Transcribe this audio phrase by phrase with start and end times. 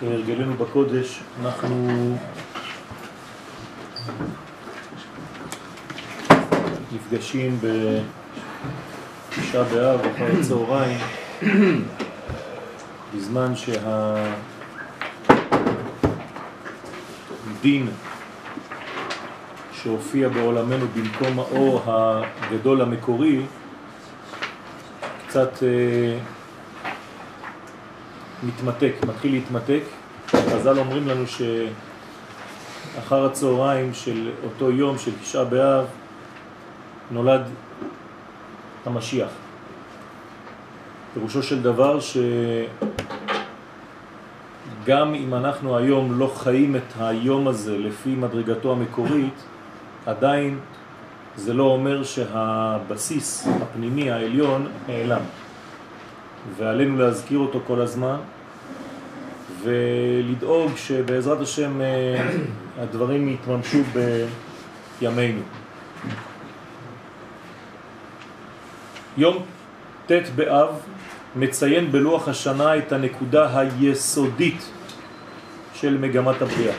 [0.00, 1.88] כהרגלנו בקודש, אנחנו
[6.92, 7.58] נפגשים
[9.30, 10.98] בתשעה באב אחר הצהריים
[13.14, 13.52] בזמן
[17.56, 17.88] שהדין
[19.72, 23.42] שהופיע בעולמנו במקום האור הגדול המקורי
[25.28, 26.18] קצת אה,
[28.46, 29.80] מתמתק, מתחיל להתמתק.
[30.26, 31.24] חז"ל אומרים לנו
[32.94, 35.84] שאחר הצהריים של אותו יום של תשעה באב
[37.10, 37.42] נולד
[38.86, 39.28] המשיח.
[41.14, 41.98] פירושו של דבר
[44.84, 49.44] שגם אם אנחנו היום לא חיים את היום הזה לפי מדרגתו המקורית,
[50.06, 50.58] עדיין
[51.36, 55.22] זה לא אומר שהבסיס הפנימי העליון נעלם.
[56.56, 58.16] ועלינו להזכיר אותו כל הזמן
[59.62, 62.28] ולדאוג שבעזרת השם אה,
[62.78, 63.78] הדברים יתממשו
[65.00, 65.40] בימינו.
[69.16, 69.44] יום
[70.06, 70.68] ט' באב
[71.36, 74.70] מציין בלוח השנה את הנקודה היסודית
[75.74, 76.74] של מגמת הבריאה.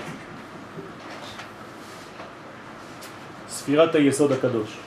[3.49, 4.77] ספירת היסוד הקדוש.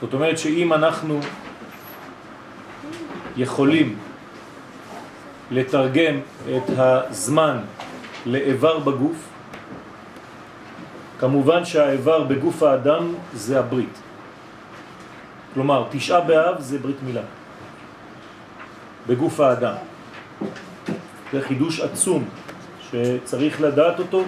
[0.00, 1.20] זאת אומרת שאם אנחנו
[3.36, 3.98] יכולים
[5.50, 6.20] לתרגם
[6.56, 7.58] את הזמן
[8.26, 9.28] לאיבר בגוף,
[11.18, 13.98] כמובן שהאיבר בגוף האדם זה הברית.
[15.54, 17.20] כלומר, תשעה באב זה ברית מילה.
[19.06, 19.74] בגוף האדם.
[21.32, 22.24] זה חידוש עצום
[22.90, 24.22] שצריך לדעת אותו,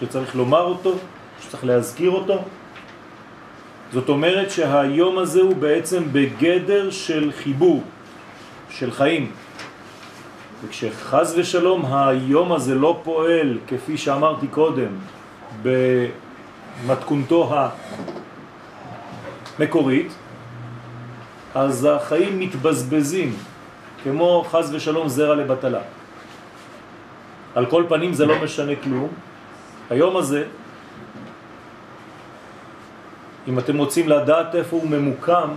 [0.00, 0.94] שצריך לומר אותו,
[1.42, 2.42] שצריך להזכיר אותו.
[3.92, 7.82] זאת אומרת שהיום הזה הוא בעצם בגדר של חיבור,
[8.70, 9.30] של חיים.
[10.64, 14.92] וכשחז ושלום היום הזה לא פועל, כפי שאמרתי קודם,
[15.62, 17.54] במתכונתו
[19.58, 20.12] המקורית,
[21.54, 23.36] אז החיים מתבזבזים,
[24.02, 25.80] כמו חז ושלום זרע לבטלה.
[27.54, 29.08] על כל פנים זה לא משנה כלום.
[29.90, 30.44] היום הזה,
[33.48, 35.48] אם אתם רוצים לדעת איפה הוא ממוקם,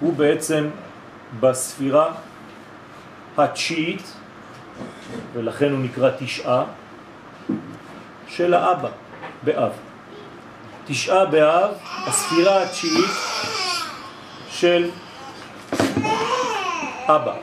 [0.00, 0.68] הוא בעצם
[1.40, 2.12] בספירה
[3.38, 4.12] התשיעית,
[5.34, 6.64] ולכן הוא נקרא תשעה,
[8.28, 8.88] של האבא
[9.42, 9.72] באב.
[10.86, 11.70] תשעה באב,
[12.06, 13.10] הספירה התשיעית
[14.50, 14.90] של
[17.06, 17.34] אבא.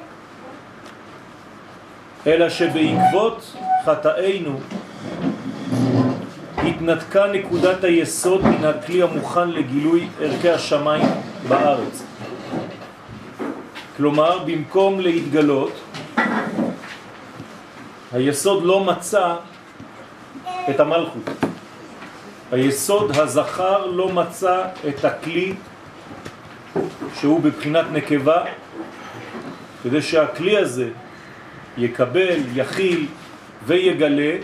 [2.27, 4.59] אלא שבעקבות חטאינו
[6.57, 11.05] התנתקה נקודת היסוד מן הכלי המוכן לגילוי ערכי השמיים
[11.47, 12.03] בארץ.
[13.97, 15.71] כלומר, במקום להתגלות,
[18.11, 19.35] היסוד לא מצא
[20.69, 21.29] את המלכות.
[22.51, 25.53] היסוד הזכר לא מצא את הכלי
[27.19, 28.45] שהוא בבחינת נקבה,
[29.83, 30.89] כדי שהכלי הזה
[31.77, 33.07] יקבל, יכיל
[33.65, 34.35] ויגלה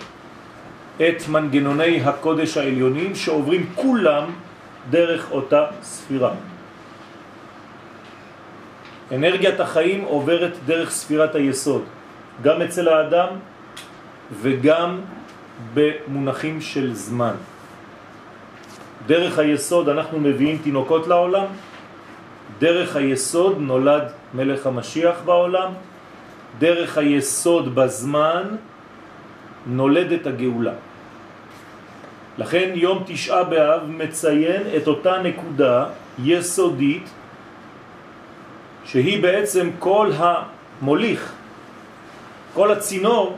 [0.98, 4.32] את מנגנוני הקודש העליונים שעוברים כולם
[4.90, 6.32] דרך אותה ספירה.
[9.12, 11.84] אנרגיית החיים עוברת דרך ספירת היסוד,
[12.42, 13.28] גם אצל האדם
[14.32, 15.00] וגם
[15.74, 17.36] במונחים של זמן.
[19.08, 21.46] דרך היסוד אנחנו מביאים תינוקות לעולם,
[22.60, 24.04] דרך היסוד נולד
[24.34, 25.72] מלך המשיח בעולם,
[26.60, 28.44] דרך היסוד בזמן
[29.68, 30.74] נולדת הגאולה.
[32.38, 35.86] לכן יום תשעה באב מציין את אותה נקודה
[36.24, 37.10] יסודית
[38.86, 41.34] שהיא בעצם כל המוליך,
[42.54, 43.38] כל הצינור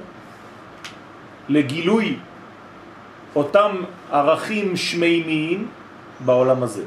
[1.49, 2.17] לגילוי
[3.35, 5.67] אותם ערכים שמימיים
[6.19, 6.83] בעולם הזה.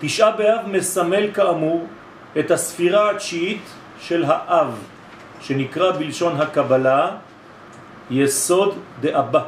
[0.00, 1.86] תשעה באב מסמל כאמור
[2.38, 3.62] את הספירה התשיעית
[4.00, 4.78] של האב,
[5.40, 7.16] שנקרא בלשון הקבלה
[8.10, 9.44] יסוד דאבא.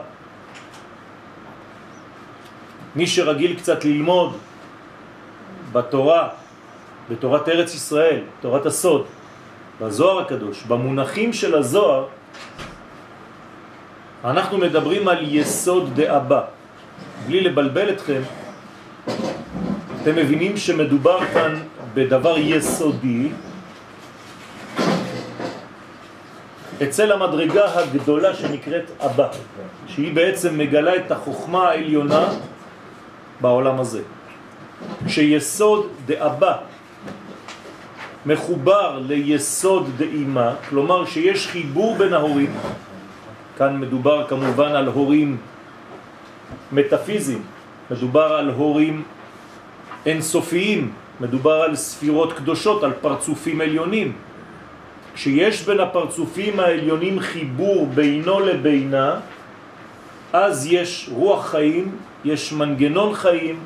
[2.96, 4.36] מי שרגיל קצת ללמוד
[5.72, 6.28] בתורה,
[7.10, 9.06] בתורת ארץ ישראל, תורת הסוד,
[9.80, 12.06] בזוהר הקדוש, במונחים של הזוהר,
[14.24, 16.42] אנחנו מדברים על יסוד דאבא.
[17.26, 18.20] בלי לבלבל אתכם,
[20.02, 21.54] אתם מבינים שמדובר כאן
[21.94, 23.28] בדבר יסודי
[26.82, 29.28] אצל המדרגה הגדולה שנקראת אבא,
[29.86, 32.28] שהיא בעצם מגלה את החוכמה העליונה
[33.40, 34.02] בעולם הזה.
[35.06, 36.56] כשיסוד דאבא
[38.26, 42.52] מחובר ליסוד דאימה, כלומר שיש חיבור בין ההורים,
[43.58, 45.36] כאן מדובר כמובן על הורים
[46.72, 47.42] מטאפיזיים,
[47.90, 49.02] מדובר על הורים
[50.06, 54.12] אינסופיים, מדובר על ספירות קדושות, על פרצופים עליונים.
[55.14, 59.20] כשיש בין הפרצופים העליונים חיבור בינו לבינה,
[60.32, 63.58] אז יש רוח חיים, יש מנגנון חיים,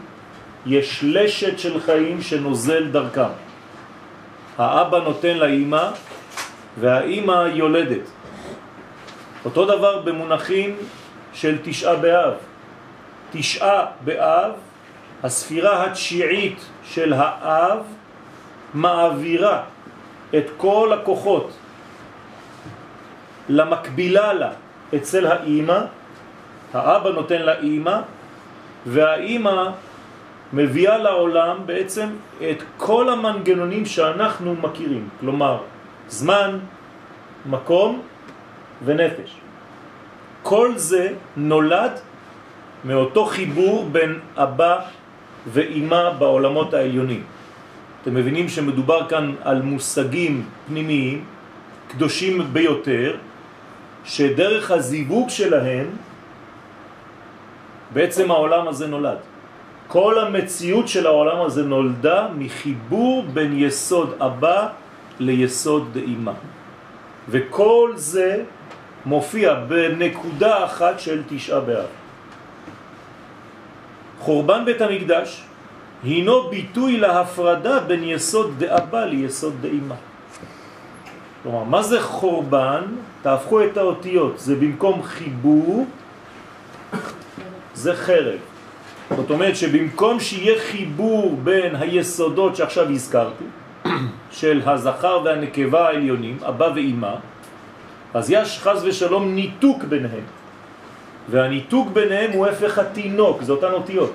[0.66, 3.32] יש לשת של חיים שנוזל דרכם.
[4.58, 5.84] האבא נותן לאימא
[6.80, 8.21] והאימא יולדת.
[9.44, 10.76] אותו דבר במונחים
[11.32, 12.34] של תשעה באב.
[13.32, 14.52] תשעה באב,
[15.22, 17.78] הספירה התשיעית של האב
[18.74, 19.62] מעבירה
[20.36, 21.50] את כל הכוחות
[23.48, 24.50] למקבילה לה
[24.94, 25.78] אצל האימא,
[26.74, 28.00] האבא נותן לאימא,
[28.86, 29.70] והאימא
[30.52, 32.08] מביאה לעולם בעצם
[32.50, 35.58] את כל המנגנונים שאנחנו מכירים, כלומר
[36.08, 36.58] זמן,
[37.46, 38.02] מקום
[38.84, 39.30] ונפש.
[40.42, 41.92] כל זה נולד
[42.84, 44.78] מאותו חיבור בין אבא
[45.46, 47.22] ואימא בעולמות העליונים.
[48.02, 51.24] אתם מבינים שמדובר כאן על מושגים פנימיים,
[51.88, 53.16] קדושים ביותר,
[54.04, 55.86] שדרך הזיווג שלהם
[57.92, 59.18] בעצם העולם הזה נולד.
[59.88, 64.68] כל המציאות של העולם הזה נולדה מחיבור בין יסוד אבא
[65.20, 66.32] ליסוד דאימה.
[67.28, 68.42] וכל זה
[69.06, 71.86] מופיע בנקודה אחת של תשעה באב.
[74.18, 75.42] חורבן בית המקדש
[76.04, 79.94] הינו ביטוי להפרדה בין יסוד דאבא ליסוד דאימה.
[81.42, 82.82] כלומר, מה זה חורבן?
[83.22, 85.86] תהפכו את האותיות, זה במקום חיבור,
[87.74, 88.38] זה חרב.
[89.16, 93.44] זאת אומרת שבמקום שיהיה חיבור בין היסודות שעכשיו הזכרתי,
[94.30, 97.14] של הזכר והנקבה העליונים, אבא ואימא,
[98.14, 100.24] אז יש חז ושלום ניתוק ביניהם.
[101.30, 104.12] והניתוק ביניהם הוא הפך התינוק, זה אותן אותיות.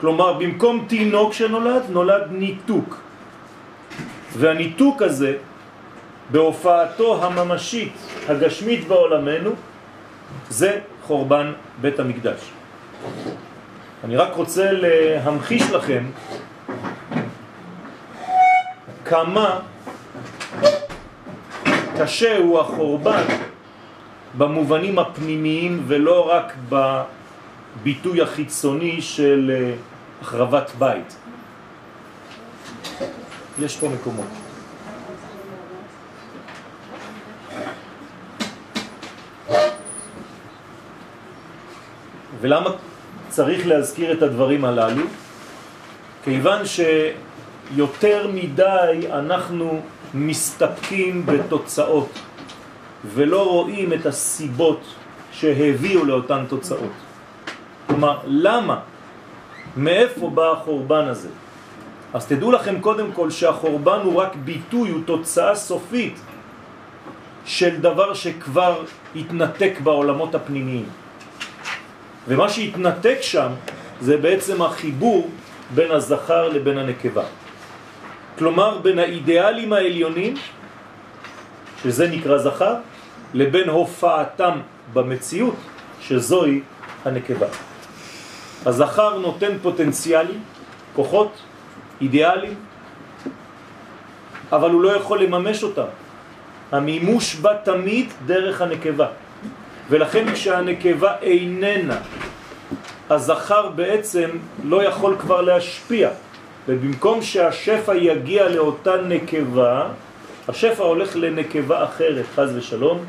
[0.00, 3.00] כלומר, במקום תינוק שנולד, נולד ניתוק.
[4.36, 5.36] והניתוק הזה,
[6.30, 7.92] בהופעתו הממשית,
[8.28, 9.50] הגשמית בעולמנו,
[10.48, 12.40] זה חורבן בית המקדש.
[14.04, 16.04] אני רק רוצה להמחיש לכם
[19.04, 19.60] כמה
[22.02, 23.24] קשה הוא החורבן
[24.38, 29.74] במובנים הפנימיים ולא רק בביטוי החיצוני של אה,
[30.20, 31.16] החרבת בית.
[33.58, 34.26] יש פה מקומות.
[42.40, 42.70] ולמה
[43.28, 45.04] צריך להזכיר את הדברים הללו?
[46.24, 49.80] כיוון שיותר מדי אנחנו
[50.14, 52.08] מסתפקים בתוצאות
[53.04, 54.80] ולא רואים את הסיבות
[55.32, 56.92] שהביאו לאותן תוצאות.
[57.86, 58.80] כלומר, למה?
[59.76, 61.28] מאיפה בא החורבן הזה?
[62.14, 66.18] אז תדעו לכם קודם כל שהחורבן הוא רק ביטוי, הוא תוצאה סופית
[67.44, 68.82] של דבר שכבר
[69.16, 70.86] התנתק בעולמות הפנימיים.
[72.28, 73.48] ומה שהתנתק שם
[74.00, 75.30] זה בעצם החיבור
[75.74, 77.24] בין הזכר לבין הנקבה.
[78.40, 80.34] כלומר בין האידיאלים העליונים,
[81.82, 82.74] שזה נקרא זכר,
[83.34, 85.56] לבין הופעתם במציאות,
[86.00, 86.60] שזוהי
[87.04, 87.46] הנקבה.
[88.66, 90.40] הזכר נותן פוטנציאלים,
[90.96, 91.32] כוחות,
[92.00, 92.54] אידיאלים,
[94.52, 95.92] אבל הוא לא יכול לממש אותם.
[96.72, 99.08] המימוש בא תמיד דרך הנקבה.
[99.90, 101.98] ולכן כשהנקבה איננה,
[103.10, 104.30] הזכר בעצם
[104.64, 106.29] לא יכול כבר להשפיע.
[106.68, 109.88] ובמקום שהשפע יגיע לאותה נקבה,
[110.48, 113.04] השפע הולך לנקבה אחרת, חז ושלום,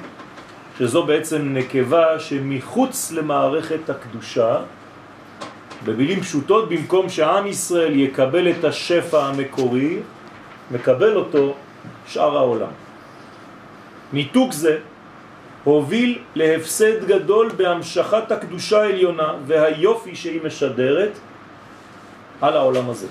[0.79, 4.57] שזו בעצם נקבה שמחוץ למערכת הקדושה,
[5.85, 9.99] במילים פשוטות, במקום שעם ישראל יקבל את השפע המקורי,
[10.71, 11.55] מקבל אותו
[12.07, 12.71] שאר העולם.
[14.13, 14.77] ניתוק זה
[15.63, 21.11] הוביל להפסד גדול בהמשכת הקדושה העליונה והיופי שהיא משדרת
[22.41, 23.07] על העולם הזה.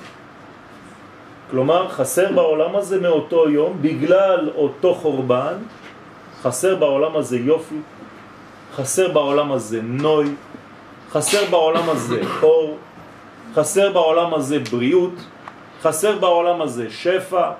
[1.50, 5.54] כלומר, חסר בעולם הזה מאותו יום, בגלל אותו חורבן,
[6.42, 7.80] חסר בעולם הזה יופי,
[8.74, 10.34] חסר בעולם הזה נוי,
[11.10, 12.78] חסר בעולם הזה אור,
[13.54, 15.14] חסר בעולם הזה בריאות,
[15.82, 17.50] חסר בעולם הזה שפע,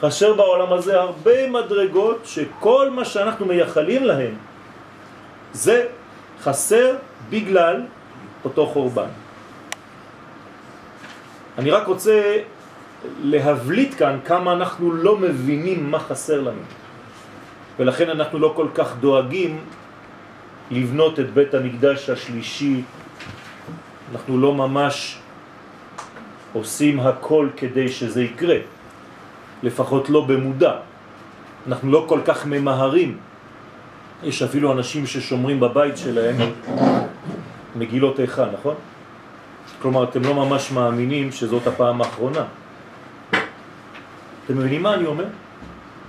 [0.00, 4.34] חסר בעולם הזה הרבה מדרגות שכל מה שאנחנו מייחלים להם
[5.52, 5.86] זה
[6.42, 6.96] חסר
[7.30, 7.82] בגלל
[8.44, 9.10] אותו חורבן.
[11.58, 12.38] אני רק רוצה
[13.22, 16.62] להבליט כאן כמה אנחנו לא מבינים מה חסר לנו.
[17.78, 19.60] ולכן אנחנו לא כל כך דואגים
[20.70, 22.82] לבנות את בית המקדש השלישי.
[24.12, 25.18] אנחנו לא ממש
[26.52, 28.56] עושים הכל כדי שזה יקרה,
[29.62, 30.72] לפחות לא במודע.
[31.66, 33.16] אנחנו לא כל כך ממהרים.
[34.22, 36.36] יש אפילו אנשים ששומרים בבית שלהם
[37.76, 38.74] מגילות איכה, נכון?
[39.82, 42.44] כלומר, אתם לא ממש מאמינים שזאת הפעם האחרונה.
[44.48, 45.24] אתם מבינים מה אני אומר?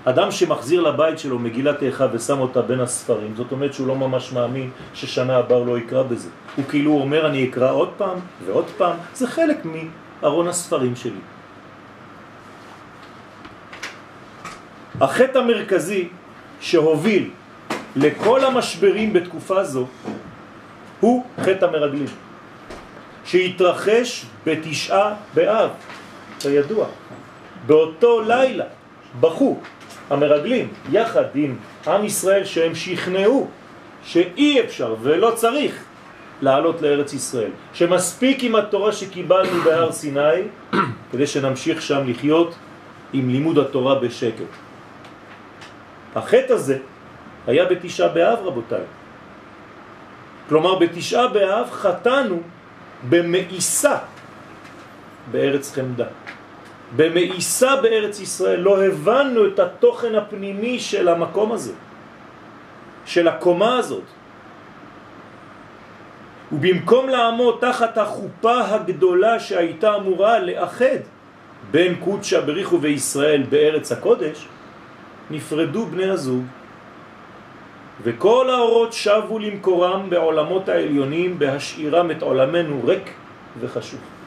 [0.06, 4.32] אדם שמחזיר לבית שלו מגילת איכה ושם אותה בין הספרים, זאת אומרת שהוא לא ממש
[4.32, 6.30] מאמין ששנה הבאה לא יקרא בזה.
[6.56, 11.20] הוא כאילו אומר אני אקרא עוד פעם ועוד פעם, זה חלק מארון הספרים שלי.
[15.02, 16.10] החטא המרכזי
[16.62, 17.30] שהוביל
[17.96, 19.88] לכל המשברים בתקופה זו
[21.00, 22.06] הוא חטא המרגלים,
[23.26, 25.70] שהתרחש בתשעה באב,
[26.40, 26.88] כידוע.
[27.66, 28.66] באותו לילה
[29.20, 29.58] בכו
[30.10, 31.56] המרגלים יחד עם
[31.88, 33.48] עם ישראל שהם שכנעו
[34.04, 35.84] שאי אפשר ולא צריך
[36.42, 40.48] לעלות לארץ ישראל, שמספיק עם התורה שקיבלנו בהר סיני
[41.12, 42.56] כדי שנמשיך שם לחיות
[43.14, 44.52] עם לימוד התורה בשקט.
[46.16, 46.78] החטא הזה
[47.48, 48.86] היה בתשעה באב רבותיי.
[50.50, 52.42] כלומר בתשעה באב חטאנו
[53.10, 53.98] במאיסה
[55.32, 56.08] בארץ חמדה.
[56.96, 61.74] במאיסה בארץ ישראל לא הבנו את התוכן הפנימי של המקום הזה,
[63.06, 64.04] של הקומה הזאת.
[66.52, 71.06] ובמקום לעמוד תחת החופה הגדולה שהייתה אמורה לאחד
[71.72, 74.48] בין קודשא בריחו וישראל בארץ הקודש,
[75.32, 76.44] נפרדו בני הזוג
[78.04, 83.14] וכל האורות שבו למקורם בעולמות העליונים בהשאירם את עולמנו ריק
[83.60, 84.19] וחשוך.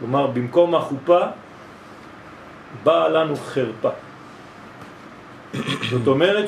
[0.00, 1.20] כלומר, במקום החופה
[2.84, 3.90] באה לנו חרפה.
[5.90, 6.46] זאת אומרת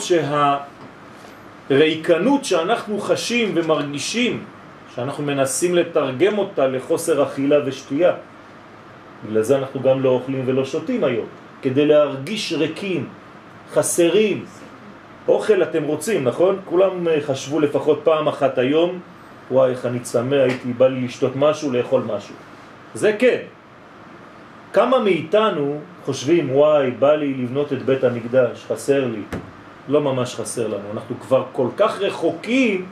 [1.68, 4.44] שהריקנות שאנחנו חשים ומרגישים,
[4.94, 8.12] שאנחנו מנסים לתרגם אותה לחוסר אכילה ושתייה,
[9.26, 11.26] בגלל זה אנחנו גם לא אוכלים ולא שותים היום,
[11.62, 13.08] כדי להרגיש ריקים,
[13.72, 14.44] חסרים.
[15.28, 16.58] אוכל אתם רוצים, נכון?
[16.64, 19.00] כולם חשבו לפחות פעם אחת היום,
[19.50, 22.34] וואי, איך אני צמא, הייתי בא לי לשתות משהו, לאכול משהו.
[22.94, 23.38] זה כן.
[24.72, 29.22] כמה מאיתנו חושבים, וואי, בא לי לבנות את בית המקדש, חסר לי.
[29.88, 32.86] לא ממש חסר לנו, אנחנו כבר כל כך רחוקים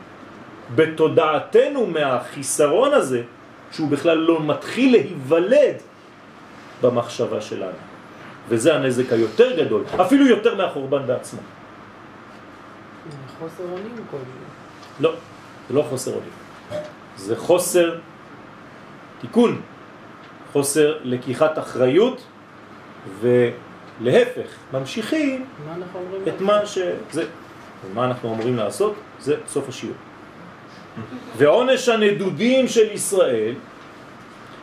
[0.75, 3.23] בתודעתנו מהחיסרון הזה,
[3.73, 5.77] שהוא בכלל לא מתחיל להיוולד
[6.83, 7.81] במחשבה שלנו.
[8.49, 11.41] וזה הנזק היותר גדול, אפילו יותר מהחורבן בעצמו.
[13.39, 14.17] חוסר אונים כל
[15.01, 15.13] לא,
[15.69, 16.33] זה לא חוסר אונים.
[17.17, 17.99] זה חוסר
[19.21, 19.61] תיקון,
[20.53, 22.23] חוסר לקיחת אחריות,
[23.21, 25.75] ולהפך, ממשיכים מה?
[26.29, 27.25] את מה שזה.
[27.91, 28.95] ומה אנחנו אמורים לעשות?
[29.21, 29.97] זה סוף השיעור.
[31.37, 33.55] ועונש הנדודים של ישראל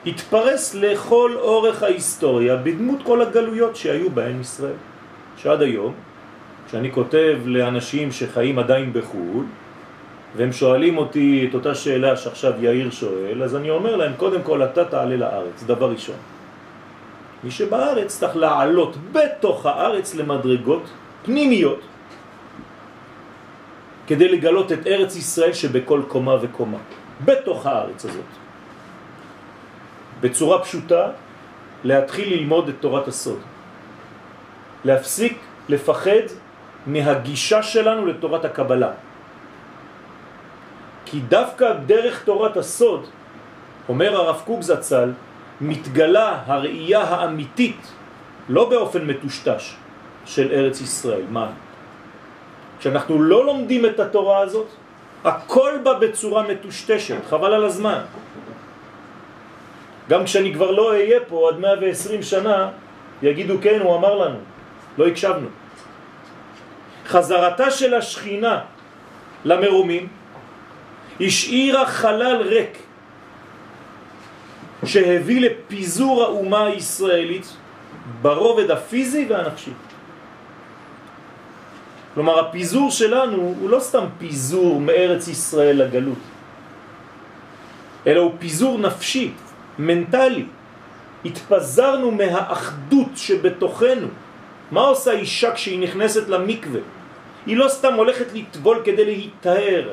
[0.06, 4.80] התפרס לכל אורך ההיסטוריה בדמות כל הגלויות שהיו בהן ישראל.
[5.38, 5.94] שעד היום,
[6.68, 9.46] כשאני כותב לאנשים שחיים עדיין בחו"ל,
[10.36, 14.64] והם שואלים אותי את אותה שאלה שעכשיו יאיר שואל, אז אני אומר להם, קודם כל
[14.64, 16.16] אתה תעלה לארץ, דבר ראשון.
[17.44, 20.84] מי שבארץ צריך לעלות בתוך הארץ למדרגות
[21.24, 21.80] פנימיות,
[24.08, 26.78] כדי לגלות את ארץ ישראל שבכל קומה וקומה,
[27.26, 28.32] בתוך הארץ הזאת.
[30.22, 31.10] בצורה פשוטה,
[31.84, 33.40] להתחיל ללמוד את תורת הסוד.
[34.86, 35.38] להפסיק
[35.70, 36.26] לפחד
[36.88, 38.92] מהגישה שלנו לתורת הקבלה.
[41.12, 43.06] כי דווקא דרך תורת הסוד,
[43.90, 45.12] אומר הרב קוק זצ"ל,
[45.62, 47.82] מתגלה הראייה האמיתית,
[48.50, 49.76] לא באופן מטושטש,
[50.26, 51.24] של ארץ ישראל.
[51.30, 51.50] מה?
[52.80, 54.68] כשאנחנו לא לומדים את התורה הזאת,
[55.24, 58.02] הכל בא בצורה מטושטשת, חבל על הזמן.
[60.10, 62.70] גם כשאני כבר לא אהיה פה עד 120 שנה,
[63.22, 64.40] יגידו כן, הוא אמר לנו,
[64.98, 65.48] לא הקשבנו.
[67.08, 68.60] חזרתה של השכינה
[69.46, 70.17] למרומים
[71.22, 72.78] השאירה חלל ריק
[74.86, 77.54] שהביא לפיזור האומה הישראלית
[78.22, 79.72] ברובד הפיזי והנפשי.
[82.14, 86.24] כלומר, הפיזור שלנו הוא לא סתם פיזור מארץ ישראל לגלות,
[88.08, 89.32] אלא הוא פיזור נפשי,
[89.80, 90.46] מנטלי.
[91.26, 94.08] התפזרנו מהאחדות שבתוכנו.
[94.72, 96.82] מה עושה אישה כשהיא נכנסת למקווה?
[97.46, 99.90] היא לא סתם הולכת לטבול כדי להיטהר,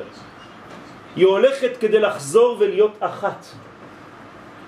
[1.15, 3.45] היא הולכת כדי לחזור ולהיות אחת.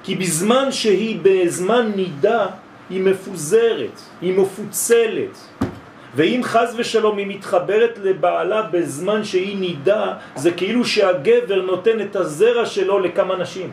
[0.04, 2.46] כי בזמן שהיא בזמן נידה
[2.90, 5.38] היא מפוזרת, היא מפוצלת.
[6.16, 12.66] ואם חז ושלום היא מתחברת לבעלה בזמן שהיא נידה, זה כאילו שהגבר נותן את הזרע
[12.66, 13.72] שלו לכמה נשים.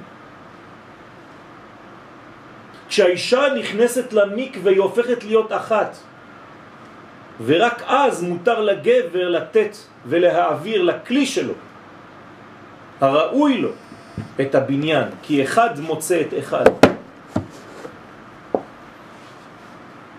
[2.88, 5.96] כשהאישה נכנסת למיק והיא הופכת להיות אחת,
[7.46, 9.76] ורק אז מותר לגבר לתת
[10.06, 11.54] ולהעביר לכלי שלו,
[13.00, 13.70] הראוי לו,
[14.40, 16.64] את הבניין, כי אחד מוצא את אחד.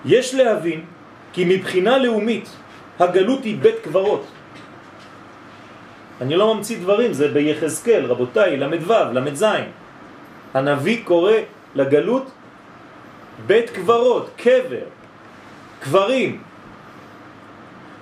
[0.06, 0.86] יש להבין
[1.34, 2.50] כי מבחינה לאומית
[3.00, 4.26] הגלות היא בית קברות.
[6.22, 9.46] אני לא ממציא דברים, זה ביחזקאל, רבותיי, למד ו', למד ז'.
[10.54, 11.34] הנביא קורא
[11.76, 12.32] לגלות
[13.48, 14.86] בית קברות, קבר,
[15.80, 16.42] קברים.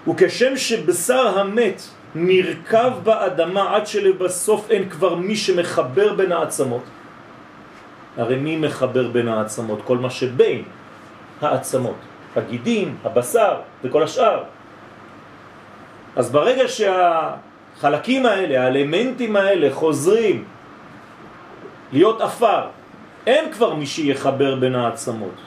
[0.07, 1.81] וכשם שבשר המת
[2.15, 6.83] נרכב באדמה עד שלבסוף אין כבר מי שמחבר בין העצמות.
[8.17, 9.79] הרי מי מחבר בין העצמות?
[9.85, 10.63] כל מה שבין
[11.41, 11.95] העצמות,
[12.35, 14.43] הגידים, הבשר וכל השאר.
[16.15, 20.43] אז ברגע שהחלקים האלה, האלמנטים האלה חוזרים
[21.93, 22.67] להיות אפר,
[23.27, 25.37] אין כבר מי שיחבר בין העצמות.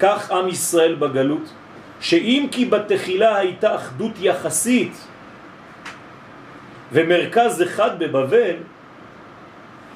[0.00, 1.46] כך עם ישראל בגלות,
[2.00, 5.06] שאם כי בתחילה הייתה אחדות יחסית
[6.94, 8.56] ומרכז אחד בבבל,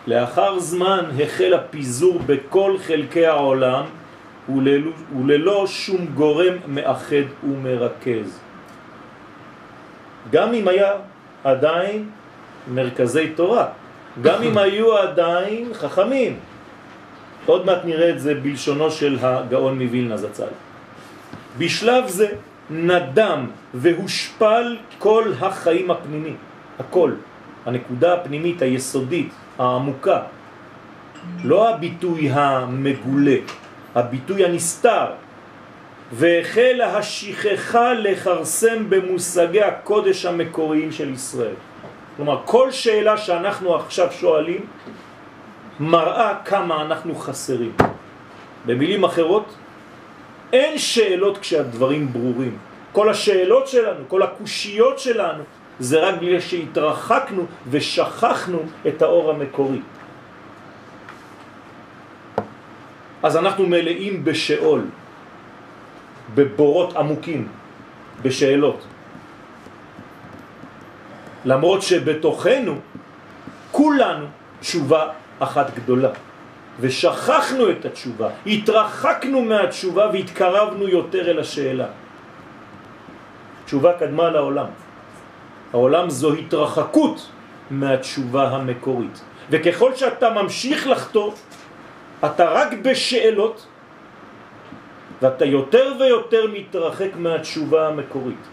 [0.06, 3.84] לאחר זמן החל הפיזור בכל חלקי העולם
[4.48, 8.40] וללא, וללא שום גורם מאחד ומרכז.
[10.30, 10.92] גם אם היה
[11.44, 12.10] עדיין
[12.74, 13.66] מרכזי תורה,
[14.22, 16.36] גם אם היו עדיין חכמים.
[17.46, 20.52] עוד מעט נראה את זה בלשונו של הגאון מווילנה זצ"ל.
[21.58, 22.28] בשלב זה
[22.70, 26.34] נדם והושפל כל החיים הפנימי,
[26.78, 27.12] הכל,
[27.66, 30.20] הנקודה הפנימית היסודית, העמוקה,
[31.44, 33.36] לא הביטוי המגולה,
[33.94, 35.06] הביטוי הנסתר,
[36.12, 41.54] והחלה השכחה לחרסם במושגי הקודש המקוריים של ישראל.
[42.16, 44.66] כלומר, כל שאלה שאנחנו עכשיו שואלים
[45.80, 47.72] מראה כמה אנחנו חסרים.
[48.66, 49.54] במילים אחרות,
[50.52, 52.58] אין שאלות כשהדברים ברורים.
[52.92, 55.42] כל השאלות שלנו, כל הקושיות שלנו,
[55.80, 59.80] זה רק בגלל שהתרחקנו ושכחנו את האור המקורי.
[63.22, 64.82] אז אנחנו מלאים בשאול,
[66.34, 67.48] בבורות עמוקים,
[68.22, 68.80] בשאלות.
[71.44, 72.74] למרות שבתוכנו
[73.72, 74.26] כולנו
[74.60, 75.02] תשובה
[75.38, 76.10] אחת גדולה.
[76.80, 81.86] ושכחנו את התשובה, התרחקנו מהתשובה והתקרבנו יותר אל השאלה.
[83.66, 84.66] תשובה קדמה לעולם.
[85.72, 87.28] העולם זו התרחקות
[87.70, 89.20] מהתשובה המקורית.
[89.50, 91.34] וככל שאתה ממשיך לחתור,
[92.24, 93.66] אתה רק בשאלות,
[95.22, 98.44] ואתה יותר ויותר מתרחק מהתשובה המקורית.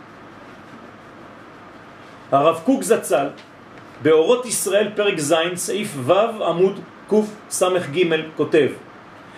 [2.31, 3.27] הרב קוק זצ"ל,
[4.01, 8.03] באורות ישראל פרק ז', סעיף ו' עמוד קס"ג
[8.37, 8.69] כותב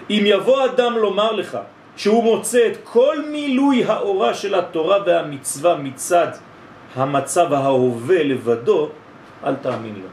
[0.09, 1.57] אם יבוא אדם לומר לך
[1.97, 6.27] שהוא מוצא את כל מילוי האורה של התורה והמצווה מצד
[6.95, 8.89] המצב ההווה לבדו,
[9.43, 10.09] אל תאמין לו.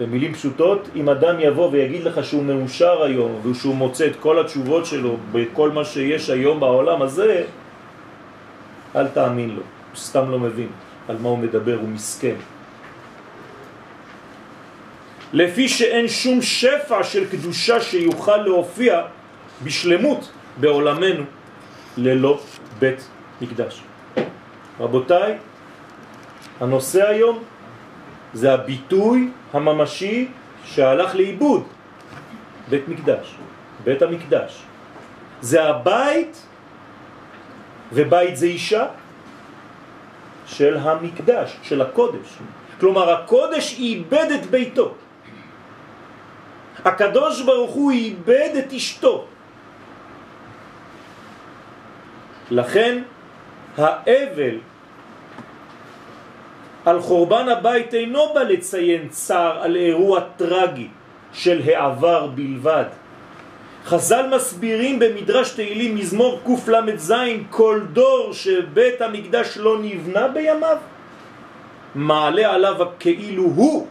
[0.00, 4.86] במילים פשוטות, אם אדם יבוא ויגיד לך שהוא מאושר היום ושהוא מוצא את כל התשובות
[4.86, 7.44] שלו בכל מה שיש היום בעולם הזה,
[8.96, 10.68] אל תאמין לו, הוא סתם לא מבין
[11.08, 12.34] על מה הוא מדבר, הוא מסכן.
[15.32, 19.02] לפי שאין שום שפע של קדושה שיוכל להופיע
[19.62, 21.24] בשלמות בעולמנו
[21.96, 22.40] ללא
[22.78, 23.08] בית
[23.40, 23.93] מקדש.
[24.80, 25.38] רבותיי,
[26.60, 27.42] הנושא היום
[28.34, 30.28] זה הביטוי הממשי
[30.64, 31.62] שהלך לאיבוד,
[32.70, 33.34] בית מקדש,
[33.84, 34.62] בית המקדש.
[35.40, 36.42] זה הבית,
[37.92, 38.86] ובית זה אישה,
[40.46, 42.28] של המקדש, של הקודש.
[42.80, 44.94] כלומר, הקודש איבד את ביתו.
[46.84, 49.26] הקדוש ברוך הוא איבד את אשתו.
[52.50, 53.02] לכן
[53.78, 54.56] האבל
[56.84, 60.88] על חורבן הבית אינו בא לציין צער על אירוע טרגי
[61.32, 62.84] של העבר בלבד.
[63.84, 67.14] חז"ל מסבירים במדרש תהילים מזמור קל"ז
[67.50, 70.76] כל דור שבית המקדש לא נבנה בימיו
[71.94, 73.86] מעלה עליו כאילו הוא,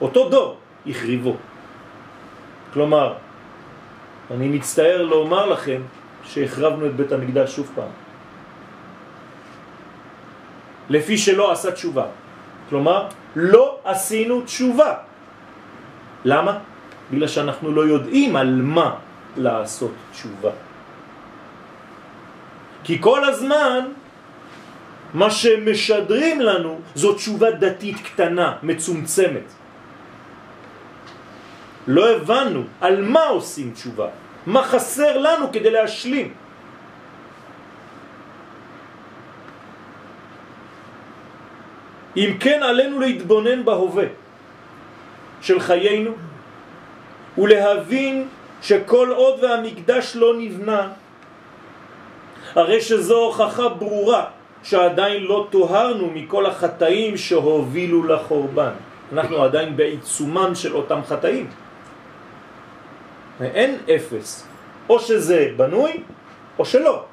[0.00, 1.36] אותו דור, החריבו.
[2.72, 3.14] כלומר,
[4.30, 5.82] אני מצטער לומר לכם
[6.24, 8.01] שהחרבנו את בית המקדש שוב פעם.
[10.90, 12.06] לפי שלא עשה תשובה.
[12.68, 14.94] כלומר, לא עשינו תשובה.
[16.24, 16.58] למה?
[17.10, 18.90] בגלל שאנחנו לא יודעים על מה
[19.36, 20.50] לעשות תשובה.
[22.84, 23.92] כי כל הזמן
[25.14, 29.46] מה שמשדרים לנו זו תשובה דתית קטנה, מצומצמת.
[31.86, 34.08] לא הבנו על מה עושים תשובה,
[34.46, 36.41] מה חסר לנו כדי להשלים.
[42.16, 44.04] אם כן עלינו להתבונן בהווה
[45.40, 46.12] של חיינו
[47.38, 48.28] ולהבין
[48.62, 50.88] שכל עוד והמקדש לא נבנה,
[52.54, 54.24] הרי שזו הוכחה ברורה
[54.62, 58.72] שעדיין לא תוהרנו מכל החטאים שהובילו לחורבן.
[59.12, 61.46] אנחנו עדיין בעיצומם של אותם חטאים.
[63.40, 64.46] אין אפס.
[64.88, 66.02] או שזה בנוי,
[66.58, 67.04] או שלא.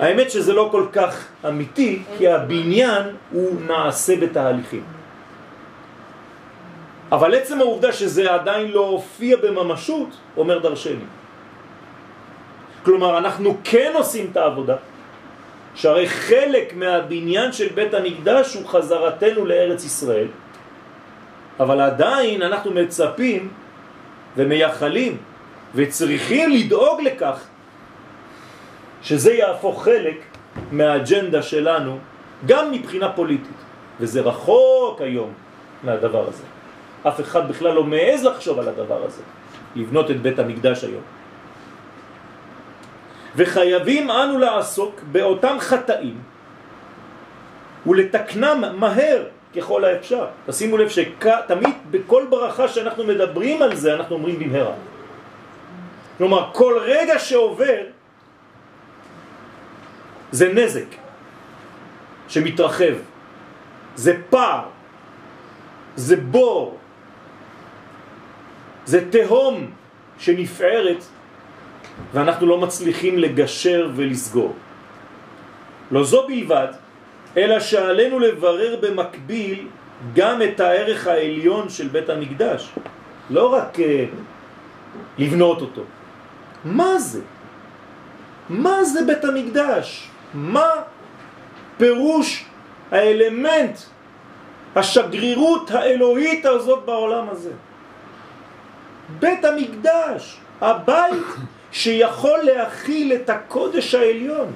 [0.00, 4.84] האמת שזה לא כל כך אמיתי, כי הבניין הוא נעשה בתהליכים.
[7.12, 11.08] אבל עצם העובדה שזה עדיין לא הופיע בממשות, אומר דרשני.
[12.84, 14.76] כלומר, אנחנו כן עושים את העבודה,
[15.74, 20.28] שהרי חלק מהבניין של בית המקדש הוא חזרתנו לארץ ישראל,
[21.60, 23.48] אבל עדיין אנחנו מצפים
[24.36, 25.16] ומייחלים
[25.74, 27.38] וצריכים לדאוג לכך
[29.02, 30.16] שזה יהפוך חלק
[30.72, 31.98] מהאג'נדה שלנו
[32.46, 33.58] גם מבחינה פוליטית,
[34.00, 35.32] וזה רחוק היום
[35.82, 36.42] מהדבר הזה.
[37.02, 39.22] אף אחד בכלל לא מעז לחשוב על הדבר הזה,
[39.76, 41.02] לבנות את בית המקדש היום.
[43.36, 46.18] וחייבים אנו לעסוק באותם חטאים
[47.86, 49.22] ולתקנם מהר
[49.56, 50.26] ככל האפשר.
[50.46, 54.74] תשימו לב שתמיד בכל ברכה שאנחנו מדברים על זה אנחנו אומרים במהרה.
[56.18, 57.80] כלומר, כל רגע שעובר
[60.32, 60.88] זה נזק
[62.28, 62.94] שמתרחב,
[63.96, 64.64] זה פער,
[65.96, 66.78] זה בור,
[68.84, 69.70] זה תהום
[70.18, 71.04] שנפערת
[72.14, 74.54] ואנחנו לא מצליחים לגשר ולסגור.
[75.90, 76.68] לא זו בלבד,
[77.36, 79.66] אלא שעלינו לברר במקביל
[80.14, 82.70] גם את הערך העליון של בית המקדש.
[83.30, 83.82] לא רק uh,
[85.18, 85.82] לבנות אותו.
[86.64, 87.20] מה זה?
[88.48, 90.07] מה זה בית המקדש?
[90.34, 90.70] מה
[91.76, 92.44] פירוש
[92.90, 93.78] האלמנט,
[94.76, 97.52] השגרירות האלוהית הזאת בעולם הזה?
[99.18, 101.26] בית המקדש, הבית
[101.72, 104.52] שיכול להכיל את הקודש העליון.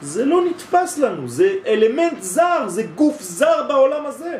[0.00, 4.38] זה לא נתפס לנו, זה אלמנט זר, זה גוף זר בעולם הזה.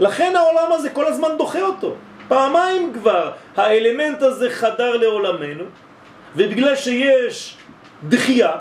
[0.00, 1.94] לכן העולם הזה כל הזמן דוחה אותו.
[2.28, 5.64] פעמיים כבר האלמנט הזה חדר לעולמנו,
[6.36, 7.56] ובגלל שיש
[8.08, 8.52] דחייה,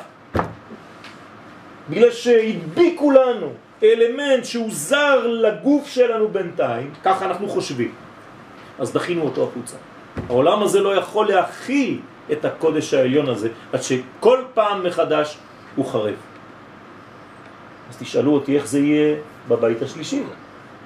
[1.90, 7.92] בגלל שהדביקו לנו אלמנט שהוא זר לגוף שלנו בינתיים, ככה אנחנו חושבים,
[8.80, 9.78] אז דחינו אותו החוצה.
[10.30, 12.00] העולם הזה לא יכול להכיל
[12.32, 15.38] את הקודש העליון הזה, עד שכל פעם מחדש
[15.76, 16.16] הוא חרב.
[17.90, 19.16] אז תשאלו אותי איך זה יהיה
[19.48, 20.24] בבית השלישי.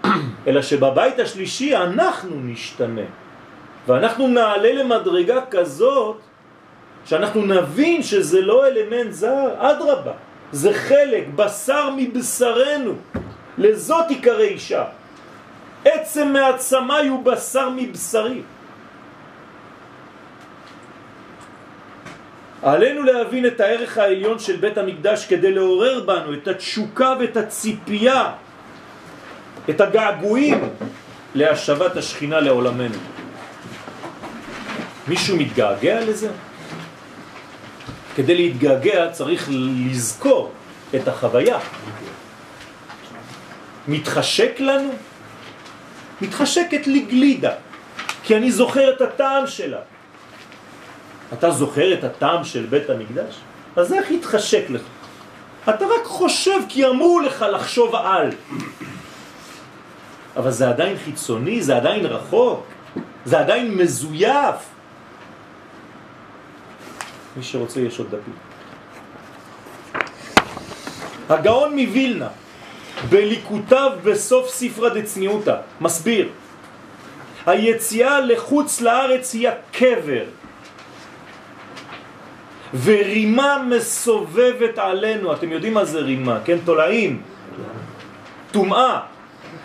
[0.48, 3.08] אלא שבבית השלישי אנחנו נשתנה,
[3.88, 6.18] ואנחנו נעלה למדרגה כזאת
[7.06, 10.12] שאנחנו נבין שזה לא אלמנט זר, אדרבה,
[10.52, 12.94] זה חלק, בשר מבשרנו,
[13.58, 14.84] לזאת יקרא אישה.
[15.86, 18.42] עצם מעצמי הוא בשר מבשרי.
[22.64, 28.32] עלינו להבין את הערך העליון של בית המקדש כדי לעורר בנו את התשוקה ואת הציפייה,
[29.70, 30.70] את הגעגועים
[31.36, 32.98] להשבת השכינה לעולמנו.
[35.08, 36.30] מישהו מתגעגע לזה?
[38.16, 40.52] כדי להתגעגע צריך לזכור
[40.96, 41.60] את החוויה.
[43.88, 44.92] מתחשק לנו?
[46.22, 47.52] מתחשקת לי גלידה,
[48.24, 49.80] כי אני זוכר את הטעם שלה.
[51.34, 53.36] אתה זוכר את הטעם של בית המקדש?
[53.76, 54.82] אז איך יתחשק לך?
[55.70, 58.30] אתה רק חושב כי אמרו לך לחשוב על.
[60.38, 62.64] אבל זה עדיין חיצוני, זה עדיין רחוק,
[63.26, 64.75] זה עדיין מזויף.
[67.38, 68.34] מי שרוצה יש עוד דפים.
[71.30, 72.28] הגאון מווילנה,
[73.10, 76.30] בליקוטיו בסוף ספרה דצניעותה, מסביר,
[77.46, 80.24] היציאה לחוץ לארץ היא הקבר,
[82.84, 86.58] ורימה מסובבת עלינו, אתם יודעים מה זה רימה, כן?
[86.66, 87.22] תולעים,
[88.52, 89.00] טומאה,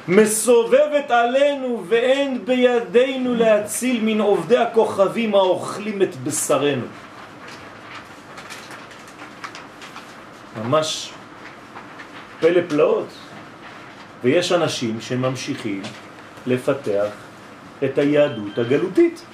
[0.08, 6.86] מסובבת עלינו ואין בידינו להציל מן עובדי הכוכבים האוכלים את בשרנו.
[10.56, 11.10] ממש
[12.40, 13.08] פלא פלאות.
[14.24, 15.82] ויש אנשים שממשיכים
[16.46, 17.10] לפתח
[17.84, 19.24] את היהדות הגלותית.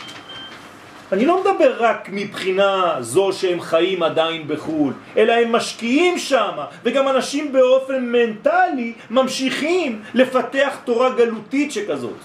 [1.12, 6.52] אני לא מדבר רק מבחינה זו שהם חיים עדיין בחו"ל, אלא הם משקיעים שם,
[6.84, 12.18] וגם אנשים באופן מנטלי ממשיכים לפתח תורה גלותית שכזאת.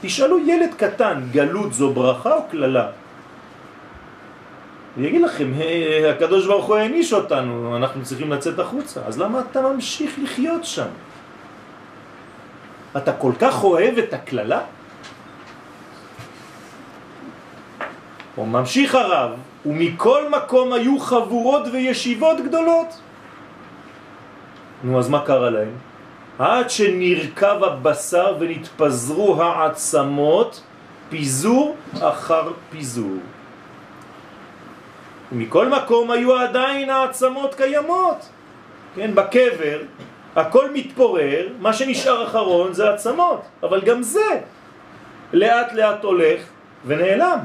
[0.00, 2.86] תשאלו ילד קטן, גלות זו ברכה או כללה?
[4.96, 5.52] הוא יגיד לכם,
[6.10, 10.88] הקדוש ברוך הוא העניש אותנו, אנחנו צריכים לצאת החוצה, אז למה אתה ממשיך לחיות שם?
[12.96, 14.60] אתה כל כך אוהב את הכללה?
[18.36, 19.30] הוא ממשיך הרב,
[19.66, 23.00] ומכל מקום היו חבורות וישיבות גדולות.
[24.84, 25.72] נו, אז מה קרה להם?
[26.38, 30.62] עד שנרכב הבשר ונתפזרו העצמות,
[31.08, 33.16] פיזור אחר פיזור.
[35.32, 38.28] ומכל מקום היו עדיין העצמות קיימות.
[38.94, 39.80] כן, בקבר
[40.36, 44.40] הכל מתפורר, מה שנשאר אחרון זה עצמות, אבל גם זה
[45.32, 46.40] לאט לאט הולך
[46.86, 47.38] ונעלם.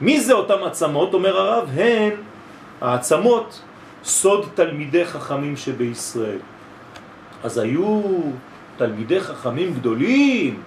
[0.00, 1.14] מי זה אותם עצמות?
[1.14, 2.12] אומר הרב, הן
[2.80, 3.60] העצמות
[4.04, 6.38] סוד תלמידי חכמים שבישראל.
[7.44, 8.02] אז היו
[8.76, 10.62] תלמידי חכמים גדולים,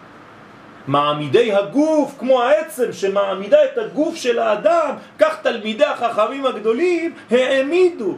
[0.88, 8.16] מעמידי הגוף, כמו העצם שמעמידה את הגוף של האדם, כך תלמידי החכמים הגדולים העמידו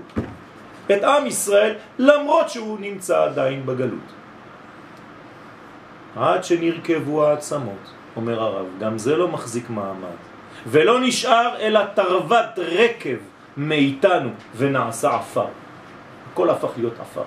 [0.92, 4.10] את עם ישראל למרות שהוא נמצא עדיין בגלות.
[6.16, 10.20] עד שנרכבו העצמות, אומר הרב, גם זה לא מחזיק מעמד.
[10.68, 13.18] ולא נשאר אלא תרוות רקב
[13.58, 15.48] מאיתנו ונעשה עפר.
[16.32, 17.24] הכל הפך להיות עפר.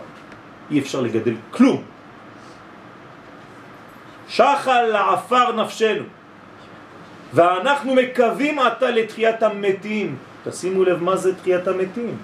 [0.70, 1.82] אי אפשר לגדל כלום.
[4.28, 6.04] שחל לעפר נפשנו.
[7.34, 10.16] ואנחנו מקווים עתה לתחיית המתים.
[10.44, 12.16] תשימו לב מה זה תחיית המתים.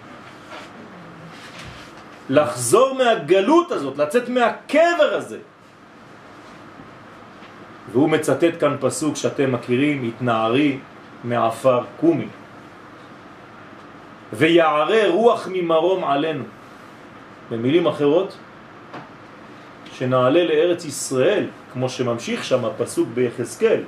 [2.28, 5.38] לחזור מהגלות הזאת, לצאת מהקבר הזה.
[7.92, 10.78] והוא מצטט כאן פסוק שאתם מכירים, התנערי
[11.24, 12.28] מעפר קומי.
[14.32, 16.44] ויערה רוח ממרום עלינו.
[17.50, 18.36] במילים אחרות,
[19.92, 23.82] שנעלה לארץ ישראל, כמו שממשיך שם הפסוק ביחזקאל,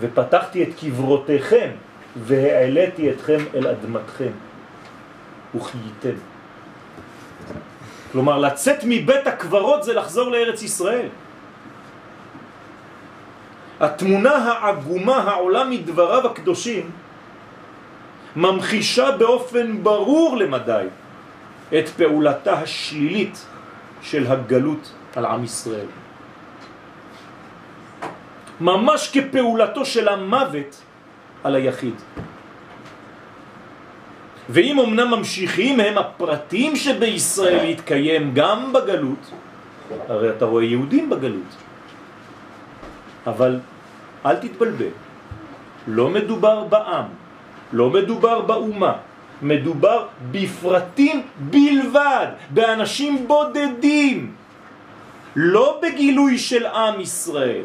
[0.00, 1.70] ופתחתי את קברותיכם
[2.16, 4.30] והעליתי אתכם אל אדמתכם
[5.54, 6.18] וחייתם.
[8.12, 11.08] כלומר, לצאת מבית הקברות זה לחזור לארץ ישראל.
[13.80, 16.90] התמונה העגומה העולה מדבריו הקדושים
[18.36, 20.86] ממחישה באופן ברור למדי
[21.78, 23.46] את פעולתה השלילית
[24.02, 25.86] של הגלות על עם ישראל.
[28.60, 30.82] ממש כפעולתו של המוות
[31.44, 31.94] על היחיד.
[34.48, 39.30] ואם אמנם ממשיכים הם הפרטים שבישראל להתקיים גם בגלות,
[40.08, 41.52] הרי אתה רואה יהודים בגלות,
[43.26, 43.60] אבל
[44.26, 44.94] אל תתבלבל,
[45.86, 47.06] לא מדובר בעם,
[47.72, 48.92] לא מדובר באומה,
[49.42, 54.32] מדובר בפרטים בלבד, באנשים בודדים,
[55.36, 57.62] לא בגילוי של עם ישראל.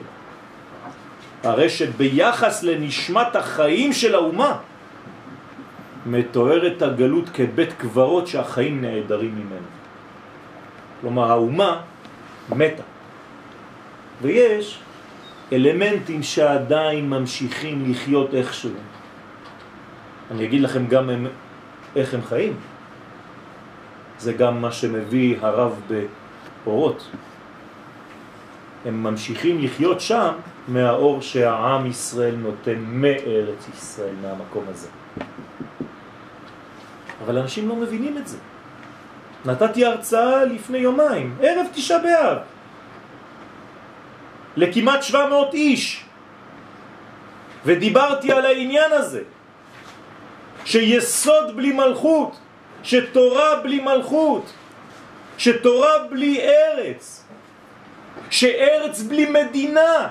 [1.44, 4.58] הרי שביחס לנשמת החיים של האומה,
[6.06, 9.68] מתוארת הגלות כבית קברות שהחיים נעדרים ממנו.
[11.02, 11.82] כלומר, האומה
[12.50, 12.84] מתה.
[14.22, 14.80] ויש
[15.54, 18.72] אלמנטים שעדיין ממשיכים לחיות איכשהו.
[20.32, 21.10] אני אגיד לכם גם
[21.96, 22.54] איך הם חיים.
[24.20, 25.82] זה גם מה שמביא הרב
[26.66, 27.10] באורות.
[28.86, 30.32] הם ממשיכים לחיות שם
[30.68, 34.88] מהאור שהעם ישראל נותן מארץ ישראל, מהמקום הזה.
[37.26, 38.38] אבל אנשים לא מבינים את זה.
[39.46, 42.38] נתתי הרצאה לפני יומיים, ערב תשעה באב,
[44.56, 46.06] לכמעט 700 איש,
[47.66, 49.22] ודיברתי על העניין הזה,
[50.66, 52.38] שיסוד בלי מלכות,
[52.84, 54.54] שתורה בלי מלכות,
[55.38, 57.26] שתורה בלי ארץ,
[58.30, 60.08] שארץ בלי מדינה,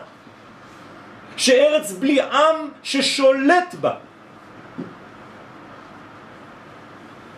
[1.37, 3.95] שארץ בלי עם ששולט בה.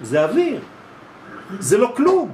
[0.03, 0.61] זה אוויר,
[1.59, 2.33] זה לא כלום.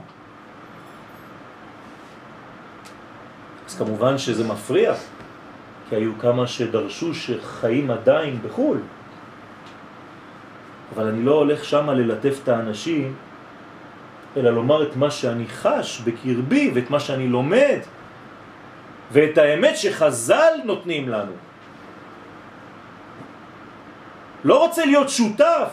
[3.68, 4.94] אז כמובן שזה מפריע,
[5.88, 8.78] כי היו כמה שדרשו שחיים עדיין בחו"ל.
[10.94, 13.14] אבל אני לא הולך שם ללטף את האנשים,
[14.37, 17.79] אלא לומר את מה שאני חש בקרבי ואת מה שאני לומד
[19.12, 21.33] ואת האמת שחז"ל נותנים לנו.
[24.44, 25.68] לא רוצה להיות שותף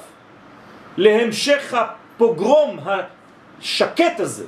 [0.97, 4.45] להמשך הפוגרום השקט הזה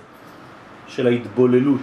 [0.87, 1.81] של ההתבוללות.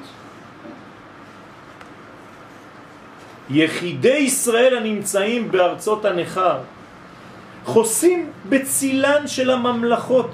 [3.50, 6.58] יחידי ישראל הנמצאים בארצות הנכר
[7.66, 10.30] חוסים בצילן של הממלכות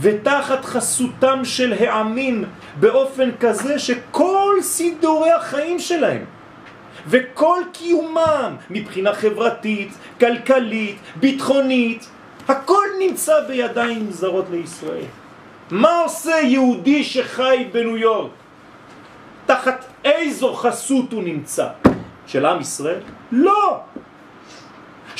[0.00, 2.44] ותחת חסותם של העמים
[2.80, 6.24] באופן כזה שכל סידורי החיים שלהם
[7.06, 12.08] וכל קיומם מבחינה חברתית, כלכלית, ביטחונית,
[12.48, 15.04] הכל נמצא בידיים זרות לישראל.
[15.70, 18.30] מה עושה יהודי שחי בניו יורק?
[19.46, 21.66] תחת איזו חסות הוא נמצא?
[22.26, 23.00] של עם ישראל?
[23.32, 23.80] לא!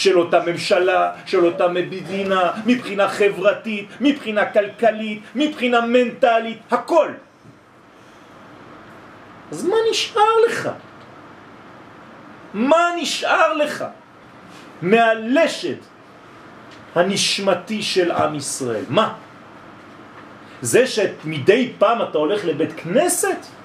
[0.01, 7.09] של אותה ממשלה, של אותה מדינה, מבחינה חברתית, מבחינה כלכלית, מבחינה מנטלית, הכל.
[9.53, 10.69] אז מה נשאר לך?
[12.55, 13.85] מה נשאר לך
[14.83, 15.79] מהלשת
[16.95, 18.85] הנשמתי של עם ישראל?
[18.89, 19.15] מה?
[20.63, 23.60] זה שמדי פעם אתה הולך לבית כנסת?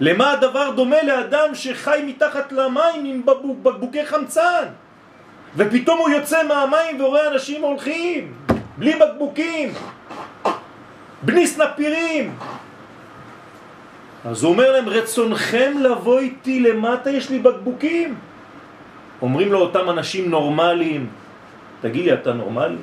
[0.00, 3.22] למה הדבר דומה לאדם שחי מתחת למים עם
[3.62, 4.64] בקבוקי חמצן
[5.56, 8.32] ופתאום הוא יוצא מהמים ורואה אנשים הולכים
[8.78, 9.72] בלי בקבוקים,
[11.22, 12.34] בלי סנפירים.
[14.24, 18.14] אז הוא אומר להם, רצונכם לבוא איתי למטה, יש לי בקבוקים.
[19.22, 21.06] אומרים לו אותם אנשים נורמליים,
[21.80, 22.76] תגיד לי, אתה נורמלי?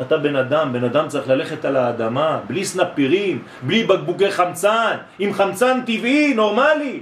[0.00, 5.32] אתה בן אדם, בן אדם צריך ללכת על האדמה, בלי סנפירים, בלי בקבוקי חמצן, עם
[5.32, 7.00] חמצן טבעי, נורמלי.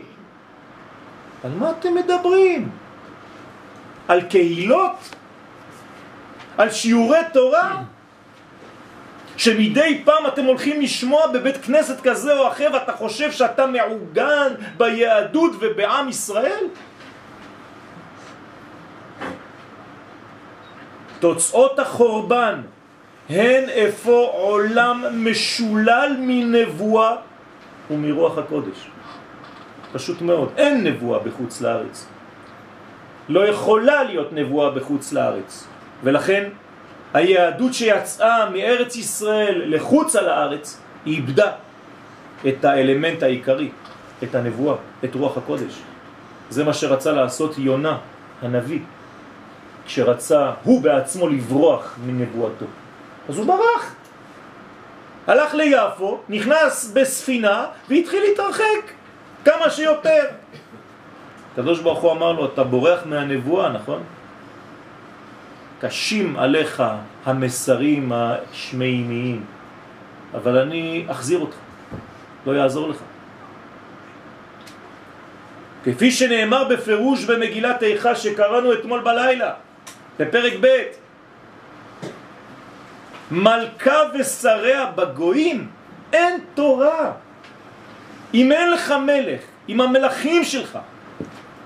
[1.45, 2.71] על מה אתם מדברים?
[4.09, 5.15] על קהילות?
[6.59, 7.83] על שיעורי תורה?
[9.37, 15.53] שמדי פעם אתם הולכים לשמוע בבית כנסת כזה או אחר ואתה חושב שאתה מעוגן ביהדות
[15.61, 16.65] ובעם ישראל?
[21.21, 22.61] תוצאות החורבן
[23.29, 27.17] הן איפה עולם משולל מנבואה
[27.91, 28.91] ומרוח הקודש.
[29.93, 30.53] פשוט מאוד.
[30.57, 32.07] אין נבואה בחוץ לארץ.
[33.29, 35.67] לא יכולה להיות נבואה בחוץ לארץ.
[36.05, 36.49] ולכן
[37.15, 41.53] היהדות שיצאה מארץ ישראל לחוץ על הארץ, היא איבדה
[42.49, 43.71] את האלמנט העיקרי,
[44.23, 45.73] את הנבואה, את רוח הקודש.
[46.51, 47.99] זה מה שרצה לעשות יונה,
[48.43, 48.81] הנביא,
[49.87, 52.67] כשרצה הוא בעצמו לברוח מנבואתו.
[53.29, 53.95] אז הוא ברח.
[55.27, 58.93] הלך ליפו, נכנס בספינה והתחיל להתרחק
[59.45, 60.25] כמה שיותר.
[61.53, 64.03] הקדוש ברוך הוא אמר לו, אתה בורח מהנבואה, נכון?
[65.81, 66.83] קשים עליך
[67.25, 69.45] המסרים השמימיים,
[70.35, 71.57] אבל אני אחזיר אותך,
[72.47, 72.97] לא יעזור לך.
[75.85, 79.53] כפי שנאמר בפירוש במגילת איכה שקראנו אתמול בלילה,
[80.19, 80.67] בפרק ב'
[83.31, 85.69] מלכה ושריה בגויים
[86.13, 87.13] אין תורה.
[88.35, 90.79] אם אין לך מלך, אם המלכים שלך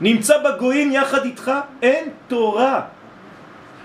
[0.00, 2.80] נמצא בגויים יחד איתך, אין תורה.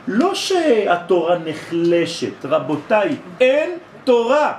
[0.08, 3.70] לא שהתורה נחלשת, רבותיי, אין
[4.04, 4.54] תורה.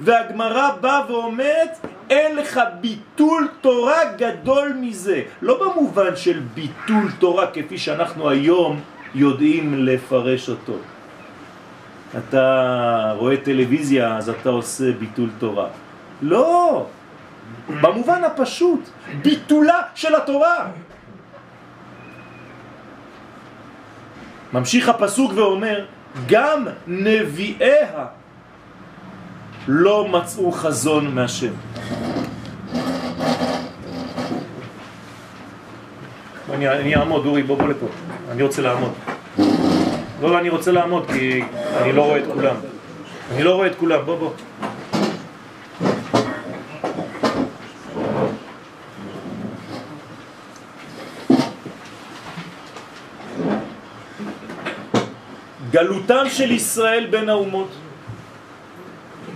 [0.00, 5.22] והגמרא באה ואומרת, אין לך ביטול תורה גדול מזה.
[5.42, 8.80] לא במובן של ביטול תורה כפי שאנחנו היום
[9.14, 10.76] יודעים לפרש אותו.
[12.18, 15.68] אתה רואה טלוויזיה אז אתה עושה ביטול תורה.
[16.22, 16.86] לא!
[17.80, 18.88] במובן הפשוט,
[19.22, 20.66] ביטולה של התורה.
[24.52, 25.84] ממשיך הפסוק ואומר,
[26.26, 28.06] גם נביאיה
[29.68, 31.52] לא מצאו חזון מהשם.
[36.52, 37.86] אני, אני אעמוד, אורי, בוא בוא לפה.
[38.30, 38.92] אני רוצה לעמוד.
[40.22, 41.42] לא, לא, אני רוצה לעמוד כי
[41.82, 42.56] אני לא רואה את כולם.
[43.32, 44.30] אני לא רואה את כולם, בוא בוא.
[55.70, 57.70] גלותם של ישראל בין האומות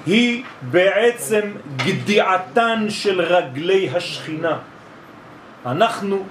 [0.06, 1.40] היא בעצם
[1.76, 4.58] גדיעתן של רגלי השכינה.
[5.66, 6.24] אנחנו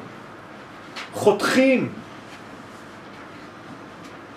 [1.14, 1.90] חותכים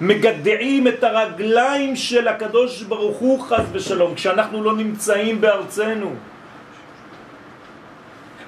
[0.00, 6.14] מגדעים את הרגליים של הקדוש ברוך הוא חז ושלום כשאנחנו לא נמצאים בארצנו.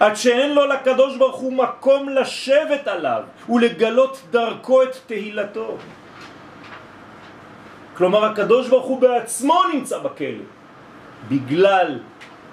[0.00, 5.76] עד שאין לו לקדוש ברוך הוא מקום לשבת עליו ולגלות דרכו את תהילתו.
[7.94, 10.46] כלומר הקדוש ברוך הוא בעצמו נמצא בכלא
[11.28, 11.98] בגלל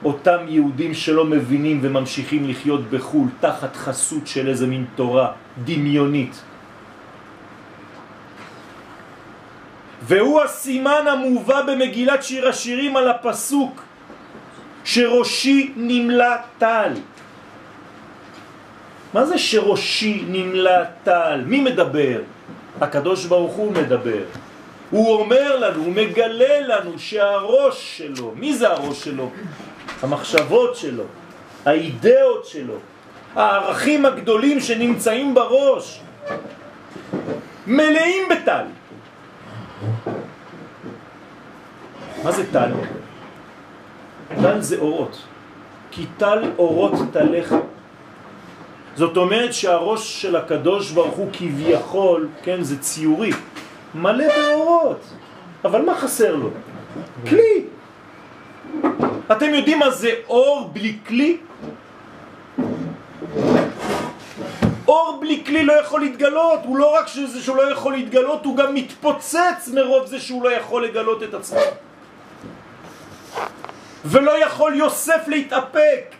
[0.03, 5.31] אותם יהודים שלא מבינים וממשיכים לחיות בחו"ל תחת חסות של איזה מין תורה
[5.63, 6.41] דמיונית
[10.07, 13.83] והוא הסימן המובא במגילת שיר השירים על הפסוק
[14.83, 16.91] שראשי נמלה טל.
[19.13, 21.41] מה זה שראשי נמלא טל?
[21.45, 22.21] מי מדבר?
[22.81, 24.23] הקדוש ברוך הוא מדבר.
[24.89, 29.31] הוא אומר לנו, הוא מגלה לנו שהראש שלו, מי זה הראש שלו?
[30.01, 31.03] המחשבות שלו,
[31.65, 32.73] האידאות שלו,
[33.35, 35.99] הערכים הגדולים שנמצאים בראש,
[37.67, 38.63] מלאים בטל.
[42.23, 42.71] מה זה טל?
[44.41, 45.23] טל זה אורות.
[45.91, 47.55] כי טל אורות תלך.
[48.95, 53.31] זאת אומרת שהראש של הקדוש ברוך הוא כביכול, כן, זה ציורי,
[53.95, 55.01] מלא באורות.
[55.65, 56.49] אבל מה חסר לו?
[57.29, 57.65] כלי.
[59.31, 61.37] אתם יודעים מה זה אור בלי כלי?
[64.87, 68.57] אור בלי כלי לא יכול להתגלות, הוא לא רק שזה שהוא לא יכול להתגלות, הוא
[68.57, 71.59] גם מתפוצץ מרוב זה שהוא לא יכול לגלות את עצמו.
[74.05, 76.15] ולא יכול יוסף להתאפק.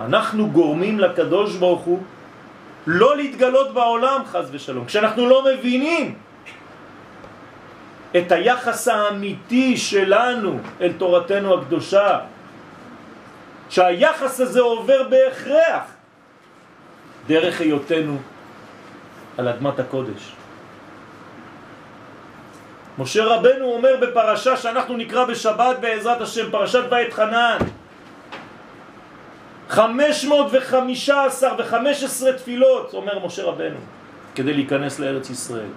[0.00, 1.98] אנחנו גורמים לקדוש ברוך הוא
[2.86, 4.84] לא להתגלות בעולם חז ושלום.
[4.84, 6.14] כשאנחנו לא מבינים
[8.16, 12.18] את היחס האמיתי שלנו אל תורתנו הקדושה,
[13.70, 15.82] שהיחס הזה עובר בהכרח
[17.26, 18.18] דרך היותנו
[19.38, 20.32] על אדמת הקודש.
[22.98, 27.58] משה רבנו אומר בפרשה שאנחנו נקרא בשבת בעזרת השם, פרשת בית חנן,
[29.68, 33.78] 515 ו-15 תפילות, אומר משה רבנו,
[34.34, 35.70] כדי להיכנס לארץ ישראל.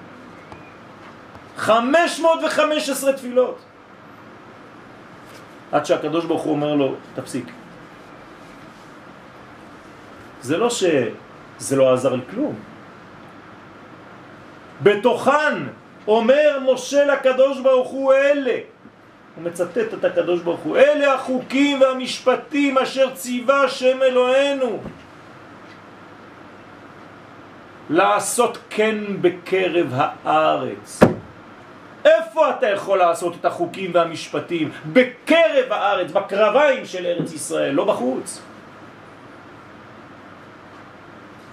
[1.58, 3.60] 515 תפילות.
[5.72, 7.46] עד שהקדוש ברוך הוא אומר לו, תפסיק.
[10.44, 12.56] זה לא שזה לא עזר לכלום.
[14.84, 15.54] בתוכן
[16.08, 18.58] אומר משה לקדוש ברוך הוא אלה,
[19.36, 24.80] הוא מצטט את הקדוש ברוך הוא, אלה החוקים והמשפטים אשר ציווה השם אלוהינו
[27.89, 31.00] לעשות כן בקרב הארץ.
[32.06, 34.72] איפה אתה יכול לעשות את החוקים והמשפטים?
[34.94, 38.41] בקרב הארץ, בקרביים של ארץ ישראל, לא בחוץ.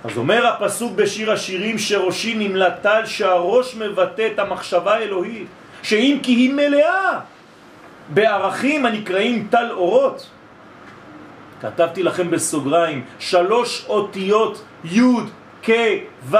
[0.04, 5.46] אז אומר הפסוק בשיר השירים שראשי נמלטל שהראש מבטא את המחשבה האלוהית
[5.82, 7.20] שאם כי היא מלאה
[8.08, 10.26] בערכים הנקראים טל אורות.
[11.60, 15.00] כתבתי לכם בסוגריים שלוש אותיות י'
[15.62, 15.70] כ'
[16.30, 16.36] ו'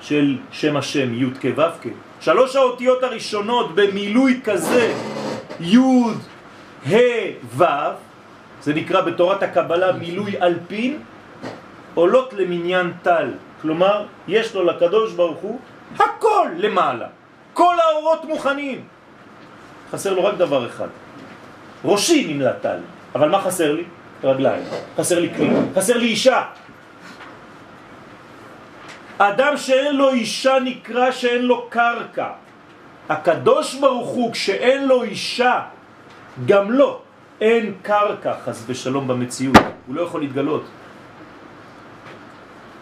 [0.00, 1.86] של שם השם י' כ' ו' כ'
[2.20, 4.94] שלוש האותיות הראשונות במילוי כזה
[5.60, 5.78] י'
[6.86, 6.96] ה'
[7.56, 7.64] ו'
[8.62, 10.98] זה נקרא בתורת הקבלה מילוי אלפין
[11.94, 13.30] עולות למניין טל,
[13.62, 15.60] כלומר יש לו לקדוש ברוך הוא
[15.98, 17.06] הכל למעלה,
[17.52, 18.84] כל האורות מוכנים.
[19.90, 20.88] חסר לו רק דבר אחד,
[21.84, 22.78] ראשי נמלא טל,
[23.14, 23.84] אבל מה חסר לי?
[24.24, 24.64] רגליים,
[24.96, 26.42] חסר לי כלי, חסר לי אישה.
[29.18, 32.28] אדם שאין לו אישה נקרא שאין לו קרקע.
[33.08, 35.60] הקדוש ברוך הוא כשאין לו אישה,
[36.46, 37.00] גם לו
[37.40, 40.64] אין קרקע חס ושלום במציאות, הוא לא יכול להתגלות.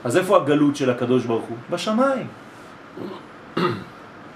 [0.05, 1.57] אז איפה הגלות של הקדוש ברוך הוא?
[1.71, 2.27] בשמיים.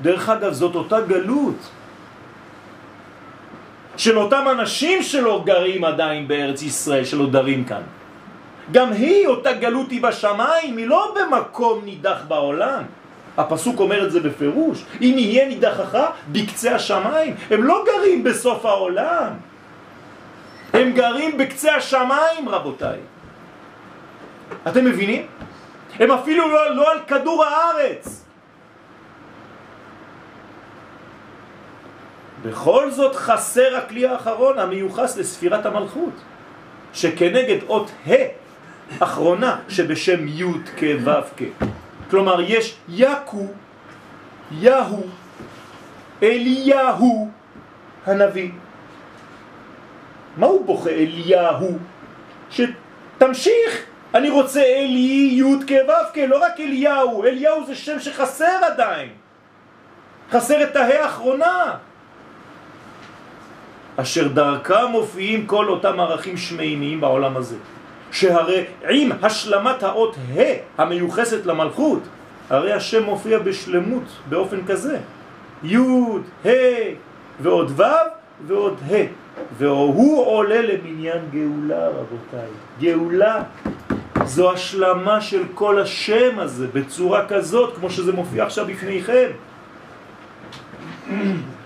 [0.02, 1.70] דרך אגב, זאת אותה גלות
[3.96, 7.82] של אותם אנשים שלא גרים עדיין בארץ ישראל, שלא דרים כאן.
[8.72, 12.82] גם היא, אותה גלות היא בשמיים, היא לא במקום נידח בעולם.
[13.36, 14.84] הפסוק אומר את זה בפירוש.
[15.00, 15.98] אם יהיה נידחך
[16.32, 19.32] בקצה השמיים, הם לא גרים בסוף העולם.
[20.72, 22.98] הם גרים בקצה השמיים, רבותיי.
[24.68, 25.26] אתם מבינים?
[25.98, 28.24] הם אפילו לא, לא על כדור הארץ.
[32.42, 36.12] בכל זאת חסר הכלי האחרון המיוחס לספירת המלכות,
[36.92, 38.12] שכנגד אות ה'
[39.00, 40.44] אחרונה שבשם י'
[40.76, 41.64] כ' ו' כ'.
[42.10, 43.46] כלומר יש יקו,
[44.50, 45.06] יהו,
[46.22, 47.30] אליהו
[48.06, 48.50] הנביא.
[50.36, 51.78] מה הוא בוכה אליהו?
[52.50, 59.08] שתמשיך אני רוצה אלי י' כו' לא רק אליהו, אליהו זה שם שחסר עדיין.
[60.30, 61.74] חסר את ההא האחרונה.
[63.96, 67.56] אשר דרכם מופיעים כל אותם ערכים שמימיים בעולם הזה.
[68.10, 72.02] שהרי עם השלמת האות ה' המיוחסת למלכות,
[72.50, 74.98] הרי השם מופיע בשלמות באופן כזה.
[75.62, 75.76] י',
[76.44, 76.48] ה'
[77.40, 77.82] ועוד ו'
[78.46, 79.24] ועוד ה'.
[79.58, 82.48] והוא עולה למניין גאולה רבותיי.
[82.80, 83.42] גאולה
[84.24, 89.30] זו השלמה של כל השם הזה בצורה כזאת כמו שזה מופיע עכשיו בפניכם.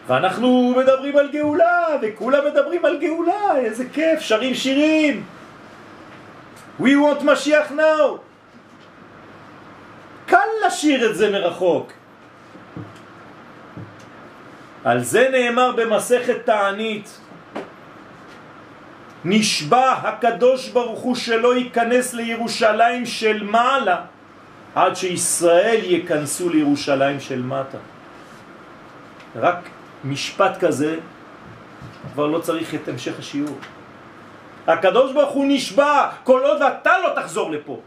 [0.06, 5.24] ואנחנו מדברים על גאולה, וכולם מדברים על גאולה, איזה כיף, שרים שירים.
[6.80, 8.18] We want משיח now.
[10.26, 11.92] קל לשיר את זה מרחוק.
[14.84, 17.20] על זה נאמר במסכת תענית,
[19.28, 23.96] נשבע הקדוש ברוך הוא שלא ייכנס לירושלים של מעלה
[24.74, 27.78] עד שישראל ייכנסו לירושלים של מטה.
[29.36, 29.68] רק
[30.04, 30.96] משפט כזה
[32.12, 33.58] כבר לא צריך את המשך השיעור.
[34.66, 37.80] הקדוש ברוך הוא נשבע כל עוד ואתה לא תחזור לפה.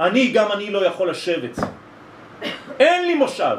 [0.00, 1.58] אני גם אני לא יכול לשבת.
[2.78, 3.56] אין לי מושב.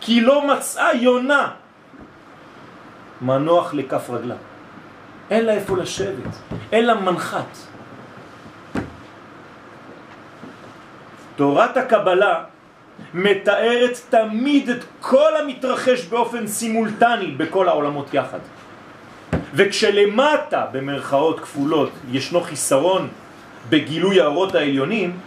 [0.00, 1.50] כי לא מצאה יונה
[3.20, 4.49] מנוח לכף רגלה.
[5.30, 6.34] אין לה איפה לשבת,
[6.72, 7.56] אין לה מנחת.
[11.36, 12.44] תורת הקבלה
[13.14, 18.38] מתארת תמיד את כל המתרחש באופן סימולטני בכל העולמות יחד.
[19.54, 23.08] וכשלמטה, במרכאות כפולות, ישנו חיסרון
[23.68, 25.18] בגילוי האורות העליונים,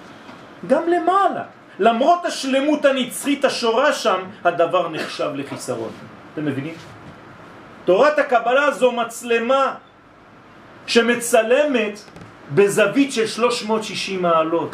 [0.68, 1.44] גם למעלה,
[1.80, 5.92] למרות השלמות הנצחית השורה שם, הדבר נחשב לחיסרון.
[6.34, 6.74] אתם מבינים?
[7.86, 9.76] תורת הקבלה זו מצלמה
[10.88, 12.00] שמצלמת
[12.56, 14.72] בזווית של 360 מעלות.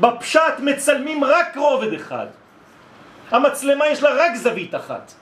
[0.00, 2.26] בפשט מצלמים רק רובד אחד.
[3.30, 5.12] המצלמה יש לה רק זווית אחת.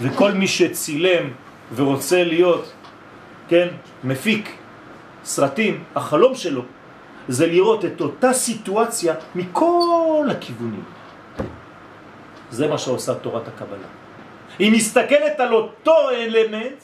[0.00, 1.30] וכל מי שצילם
[1.74, 2.72] ורוצה להיות,
[3.48, 3.68] כן,
[4.04, 4.56] מפיק
[5.24, 6.62] סרטים, החלום שלו
[7.28, 10.84] זה לראות את אותה סיטואציה מכל הכיוונים.
[12.50, 13.88] זה מה שעושה תורת הקבלה.
[14.58, 16.82] היא מסתכלת על אותו אלמנט,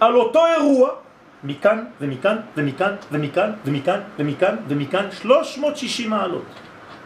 [0.00, 0.88] על אותו אירוע,
[1.44, 6.44] מכאן ומכאן ומכאן ומכאן ומכאן ומכאן ומכאן 360 מעלות.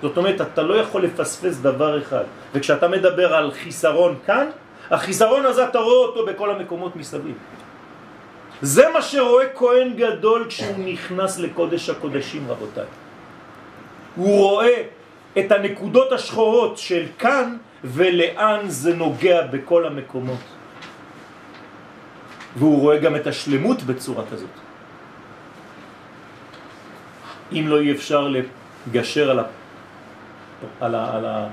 [0.02, 2.24] זאת אומרת, אתה לא יכול לפספס דבר אחד.
[2.54, 4.46] וכשאתה מדבר על חיסרון כאן,
[4.90, 7.34] החיסרון הזה אתה רואה אותו בכל המקומות מסביב.
[8.62, 12.84] זה מה שרואה כהן גדול כשהוא נכנס לקודש הקודשים, רבותיי.
[14.16, 14.82] הוא רואה
[15.38, 20.57] את הנקודות השחורות של כאן ולאן זה נוגע בכל המקומות.
[22.58, 24.50] והוא רואה גם את השלמות בצורה כזאת.
[27.52, 28.28] אם לא אי אפשר
[28.86, 29.44] לגשר על, ה...
[30.80, 31.14] על, ה...
[31.14, 31.48] על, ה...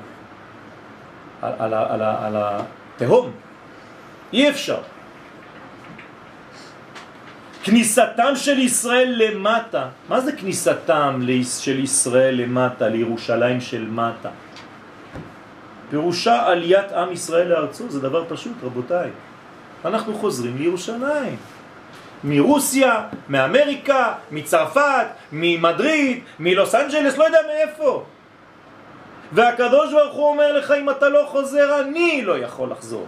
[1.41, 1.93] על, ה...
[1.93, 2.25] על, ה...
[2.27, 3.31] על התהום,
[4.33, 4.81] אי אפשר.
[7.63, 11.21] כניסתם של ישראל למטה, מה זה כניסתם
[11.59, 14.29] של ישראל למטה, לירושלים של מטה?
[15.89, 19.09] פירושה עליית עם ישראל לארצו, זה דבר פשוט רבותיי.
[19.85, 21.37] אנחנו חוזרים לירושלים.
[22.23, 28.03] מרוסיה, מאמריקה, מצרפת, ממדריד, מלוס אנג'לס, לא יודע מאיפה.
[29.31, 33.07] והקדוש ברוך הוא אומר לך, אם אתה לא חוזר, אני לא יכול לחזור.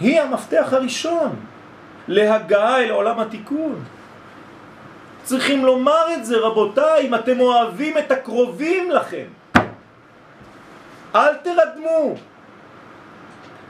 [0.00, 1.36] היא המפתח הראשון
[2.08, 3.84] להגעה אל עולם התיקון.
[5.24, 9.26] צריכים לומר את זה, רבותיי, אם אתם אוהבים את הקרובים לכם.
[11.14, 12.14] אל תרדמו,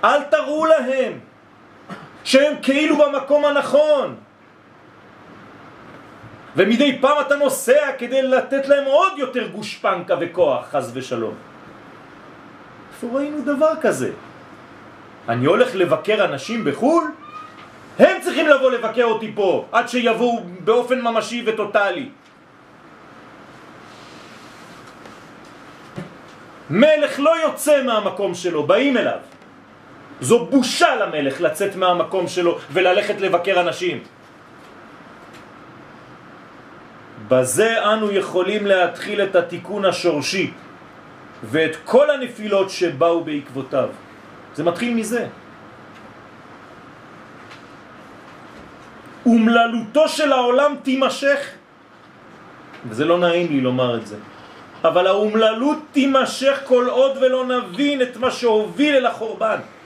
[0.05, 1.13] אל תראו להם
[2.25, 4.17] שהם כאילו במקום הנכון.
[6.57, 11.35] ומדי פעם אתה נוסע כדי לתת להם עוד יותר גושפנקה וכוח, חז ושלום.
[12.95, 14.11] איפה ראינו דבר כזה?
[15.29, 17.11] אני הולך לבקר אנשים בחו"ל?
[17.99, 22.09] הם צריכים לבוא לבקר אותי פה, עד שיבואו באופן ממשי וטוטלי.
[26.71, 29.19] מלך לא יוצא מהמקום שלו, באים אליו.
[30.23, 33.99] זו בושה למלך לצאת מהמקום שלו וללכת לבקר אנשים.
[37.29, 40.51] בזה אנו יכולים להתחיל את התיקון השורשי
[41.43, 43.89] ואת כל הנפילות שבאו בעקבותיו.
[44.55, 45.27] זה מתחיל מזה.
[49.27, 51.39] אומללותו של העולם תימשך,
[52.89, 54.17] וזה לא נעים לי לומר את זה,
[54.85, 59.82] אבל האומללות תימשך כל עוד ולא נבין את מה שהוביל אל החורבן.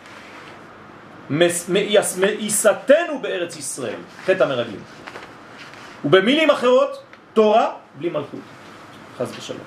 [1.31, 4.81] מאיסתנו בארץ ישראל, חטא המרגלים.
[6.05, 7.03] ובמילים אחרות,
[7.33, 8.41] תורה בלי מלכות,
[9.19, 9.61] חז ושלום.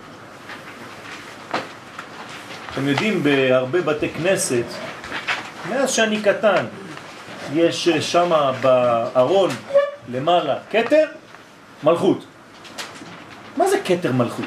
[2.74, 4.64] אתם יודעים, בהרבה בתי כנסת,
[5.70, 6.66] מאז שאני קטן,
[7.54, 9.50] יש שם בארון
[10.10, 11.06] למעלה קטר,
[11.84, 12.26] מלכות.
[13.58, 14.46] מה זה קטר מלכות?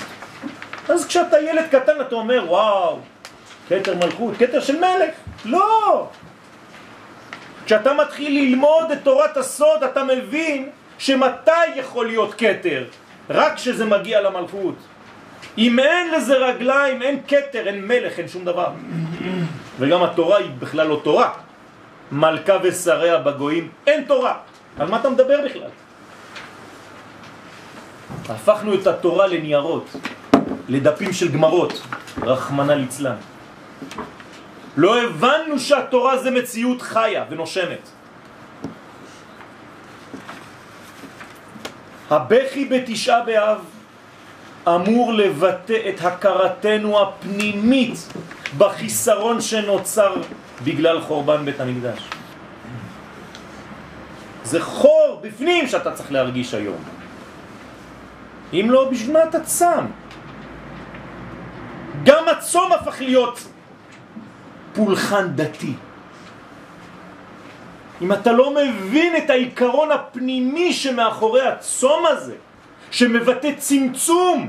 [0.89, 2.99] אז כשאתה ילד קטן אתה אומר, וואו,
[3.69, 5.15] קטר מלכות, קטר של מלך.
[5.45, 6.09] לא!
[7.65, 12.85] כשאתה מתחיל ללמוד את תורת הסוד אתה מבין שמתי יכול להיות קטר?
[13.31, 14.75] רק כשזה מגיע למלכות.
[15.59, 18.71] אם אין לזה רגליים, אין קטר, אין מלך, אין שום דבר.
[19.79, 21.31] וגם התורה היא בכלל לא תורה.
[22.13, 24.35] מלכה ושריה בגויים, אין תורה.
[24.79, 25.71] על מה אתה מדבר בכלל?
[28.29, 29.87] הפכנו את התורה לניירות,
[30.69, 31.83] לדפים של גמרות,
[32.23, 33.17] רחמנה ליצלן.
[34.77, 37.89] לא הבנו שהתורה זה מציאות חיה ונושמת.
[42.11, 43.59] הבכי בתשעה באב
[44.69, 48.13] אמור לבטא את הכרתנו הפנימית
[48.59, 50.15] בחיסרון שנוצר
[50.65, 52.01] בגלל חורבן בית המקדש.
[54.45, 56.79] זה חור בפנים שאתה צריך להרגיש היום.
[58.53, 59.87] אם לא, בשביל מה אתה צם?
[62.05, 63.52] גם הצום הפך להיות
[64.75, 65.75] פולחן דתי.
[68.03, 72.35] אם אתה לא מבין את העיקרון הפנימי שמאחורי הצום הזה,
[72.91, 74.49] שמבטא צמצום,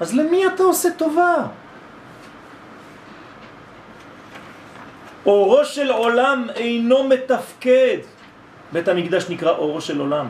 [0.00, 1.34] אז למי אתה עושה טובה?
[5.26, 7.98] אורו של עולם אינו מתפקד.
[8.72, 10.26] בית המקדש נקרא אורו של עולם.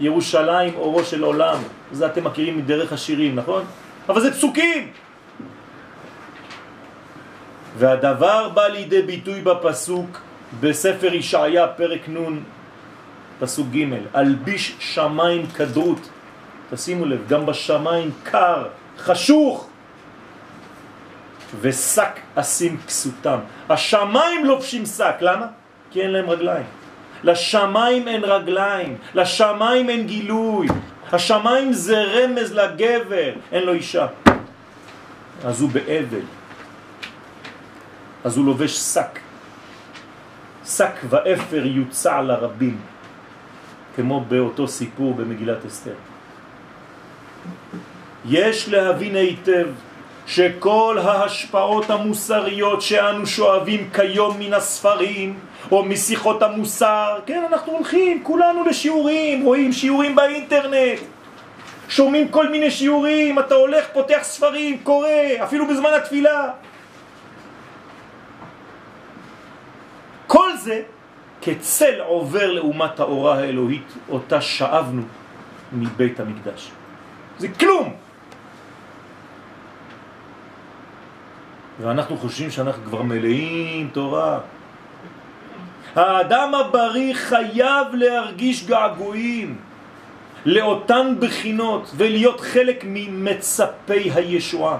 [0.00, 1.58] ירושלים אורו של עולם.
[1.92, 3.64] זה אתם מכירים מדרך השירים, נכון?
[4.08, 4.90] אבל זה פסוקים.
[7.78, 10.20] והדבר בא לידי ביטוי בפסוק
[10.60, 12.40] בספר ישעיה פרק נ'
[13.40, 13.84] פסוק ג'
[14.16, 16.08] אלביש שמיים כדרות
[16.70, 18.64] תשימו לב גם בשמיים קר
[18.98, 19.68] חשוך
[21.60, 25.46] ושק אשים כסותם השמיים לובשים שק למה?
[25.90, 26.66] כי אין להם רגליים.
[27.24, 30.68] לשמיים אין רגליים לשמיים אין גילוי
[31.12, 34.06] השמיים זה רמז לגבר אין לו אישה.
[35.44, 36.37] אז הוא באבל
[38.28, 39.18] אז הוא לובש שק.
[40.66, 42.76] שק ואפר יוצע לרבים,
[43.96, 45.94] כמו באותו סיפור במגילת אסתר.
[48.28, 49.66] יש להבין היטב
[50.26, 55.38] שכל ההשפעות המוסריות שאנו שואבים כיום מן הספרים
[55.72, 61.00] או משיחות המוסר, כן, אנחנו הולכים כולנו לשיעורים, רואים שיעורים באינטרנט,
[61.88, 65.08] שומעים כל מיני שיעורים, אתה הולך, פותח ספרים, קורא,
[65.42, 66.50] אפילו בזמן התפילה.
[70.38, 70.82] כל זה
[71.42, 75.02] כצל עובר לאומת האורה האלוהית אותה שאבנו
[75.72, 76.70] מבית המקדש.
[77.38, 77.94] זה כלום!
[81.80, 84.40] ואנחנו חושבים שאנחנו כבר מלאים תורה.
[85.94, 89.58] האדם הבריא חייב להרגיש געגועים
[90.46, 94.78] לאותן בחינות ולהיות חלק ממצפי הישועה.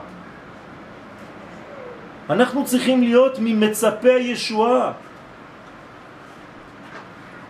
[2.31, 5.08] אנחנו צריכים להיות ממצפי הישועה.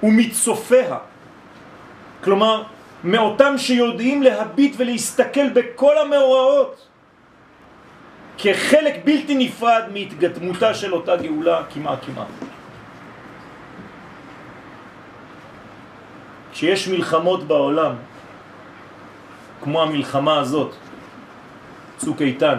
[0.03, 0.97] ומצופיה.
[2.25, 2.63] כלומר,
[3.05, 6.87] מאותם שיודעים להביט ולהסתכל בכל המאורעות
[8.39, 12.27] כחלק בלתי נפרד מהתגדמותה של אותה גאולה כמעט כמעט.
[16.53, 17.95] כשיש מלחמות בעולם,
[19.63, 20.75] כמו המלחמה הזאת,
[21.97, 22.59] צוק איתן,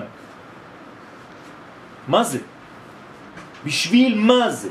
[2.08, 2.40] מה זה?
[3.66, 4.70] בשביל מה זה?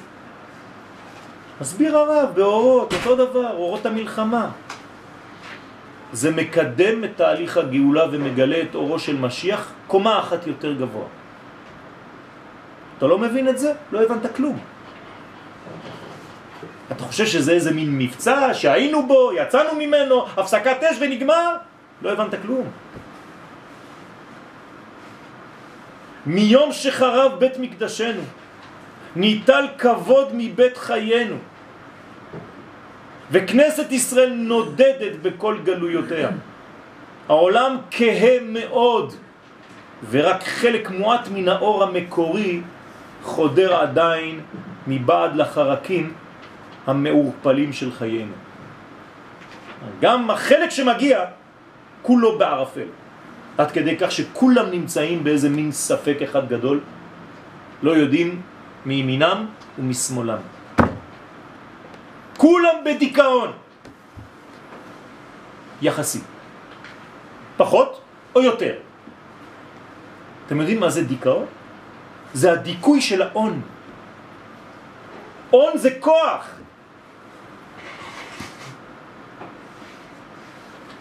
[1.61, 4.51] מסביר הרב באורות, אותו דבר, אורות המלחמה.
[6.13, 11.05] זה מקדם את תהליך הגאולה ומגלה את אורו של משיח קומה אחת יותר גבוה.
[12.99, 13.73] אתה לא מבין את זה?
[13.93, 14.59] לא הבנת כלום.
[16.93, 21.57] אתה חושב שזה איזה מין מבצע שהיינו בו, יצאנו ממנו, הפסקת אש ונגמר?
[22.03, 22.67] לא הבנת כלום.
[26.27, 28.23] מיום שחרב בית מקדשנו,
[29.19, 31.37] ניטל כבוד מבית חיינו.
[33.31, 36.29] וכנסת ישראל נודדת בכל גלויותיה.
[37.29, 39.15] העולם כהה מאוד,
[40.11, 42.61] ורק חלק מועט מן האור המקורי
[43.23, 44.41] חודר עדיין
[44.87, 46.13] מבעד לחרקים
[46.87, 48.33] המעורפלים של חיינו.
[50.01, 51.25] גם החלק שמגיע,
[52.03, 52.89] כולו בערפל.
[53.59, 56.81] עד כדי כך שכולם נמצאים באיזה מין ספק אחד גדול,
[57.83, 58.41] לא יודעים
[58.89, 59.47] מימינם
[59.79, 60.41] ומשמאלם.
[62.37, 63.53] כולם בדיכאון.
[65.83, 66.21] יחסי.
[67.57, 68.01] פחות
[68.35, 68.75] או יותר.
[70.47, 71.47] אתם יודעים מה זה דיכאון?
[72.35, 73.61] זה הדיכוי של האון.
[75.53, 76.45] און זה כוח.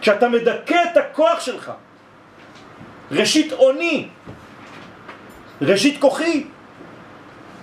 [0.00, 1.72] כשאתה מדכא את הכוח שלך,
[3.10, 4.08] ראשית אוני,
[5.60, 6.57] ראשית כוחי,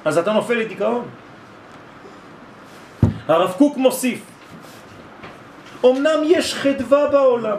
[0.05, 1.05] אז אתה נופל לדיכאון.
[3.27, 4.21] הרב קוק מוסיף,
[5.85, 7.57] אמנם יש חדווה בעולם,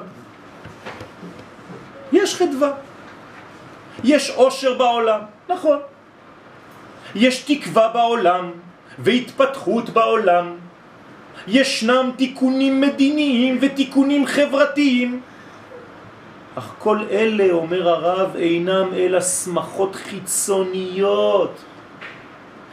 [2.13, 2.73] יש חדווה.
[4.05, 5.79] יש עושר בעולם, נכון.
[7.15, 8.51] יש תקווה בעולם
[8.99, 10.57] והתפתחות בעולם.
[11.49, 15.21] ישנם תיקונים מדיניים ותיקונים חברתיים.
[16.55, 21.53] אך כל אלה, אומר הרב, אינם אלא שמחות חיצוניות,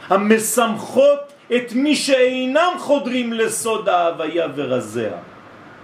[0.08, 5.12] המשמחות את מי שאינם חודרים לסוד ההוויה ורזיה.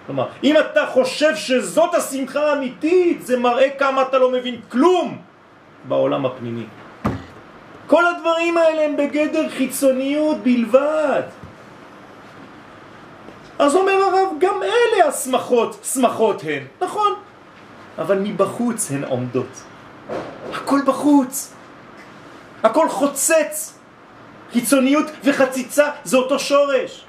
[0.06, 5.18] כלומר, אם אתה חושב שזאת השמחה האמיתית, זה מראה כמה אתה לא מבין כלום
[5.88, 6.66] בעולם הפנימי.
[7.86, 11.22] כל הדברים האלה הם בגדר חיצוניות בלבד.
[13.58, 17.12] אז אומר הרב, גם אלה השמחות, שמחות הן, נכון,
[17.98, 19.62] אבל מבחוץ הן עומדות.
[20.52, 21.52] הכל בחוץ,
[22.62, 23.79] הכל חוצץ.
[24.52, 27.04] חיצוניות וחציצה זה אותו שורש.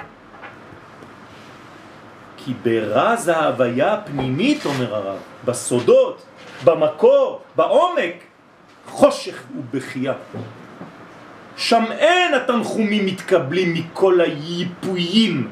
[2.38, 6.22] כי ברז ההוויה הפנימית, אומר הרב, בסודות,
[6.64, 8.16] במקור, בעומק,
[8.88, 10.14] חושך ובכייה.
[11.58, 15.52] שם אין התנחומים מתקבלים מכל היפויים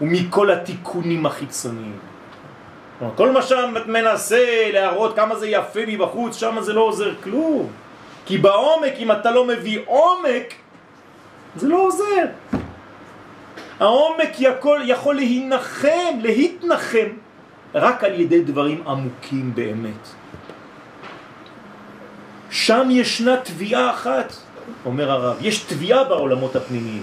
[0.00, 1.98] ומכל התיקונים החיצוניים.
[3.16, 7.70] כל מה שאת מנסה להראות כמה זה יפה מבחוץ, שם זה לא עוזר כלום.
[8.26, 10.54] כי בעומק, אם אתה לא מביא עומק,
[11.56, 12.24] זה לא עוזר.
[13.80, 17.08] העומק יכול, יכול להינחם, להתנחם,
[17.74, 20.08] רק על ידי דברים עמוקים באמת.
[22.50, 24.32] שם ישנה תביעה אחת,
[24.86, 27.02] אומר הרב, יש תביעה בעולמות הפנימיים,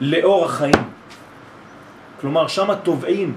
[0.00, 0.84] לאור החיים.
[2.20, 3.36] כלומר, שם תובעים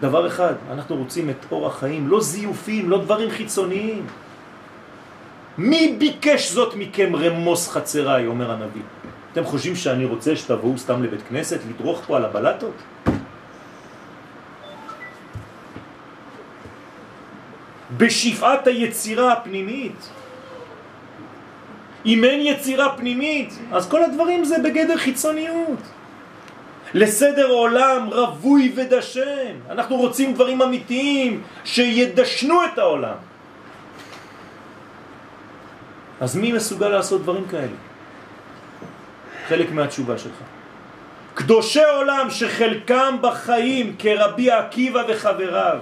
[0.00, 4.06] דבר אחד, אנחנו רוצים את אור החיים, לא זיופים, לא דברים חיצוניים.
[5.58, 8.82] מי ביקש זאת מכם רמוס חצריי, אומר הנביא.
[9.32, 12.74] אתם חושבים שאני רוצה שתבואו סתם לבית כנסת, לדרוך פה על הבלטות?
[17.96, 20.10] בשפעת היצירה הפנימית.
[22.06, 25.80] אם אין יצירה פנימית, אז כל הדברים זה בגדר חיצוניות.
[26.94, 29.54] לסדר עולם רבוי ודשן.
[29.70, 33.31] אנחנו רוצים דברים אמיתיים שידשנו את העולם.
[36.22, 37.76] אז מי מסוגל לעשות דברים כאלה?
[39.48, 40.34] חלק מהתשובה שלך.
[41.34, 45.78] קדושי עולם שחלקם בחיים כרבי עקיבא וחבריו,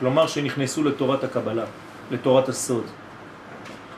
[0.00, 1.64] כלומר שנכנסו לתורת הקבלה,
[2.10, 2.84] לתורת הסוד.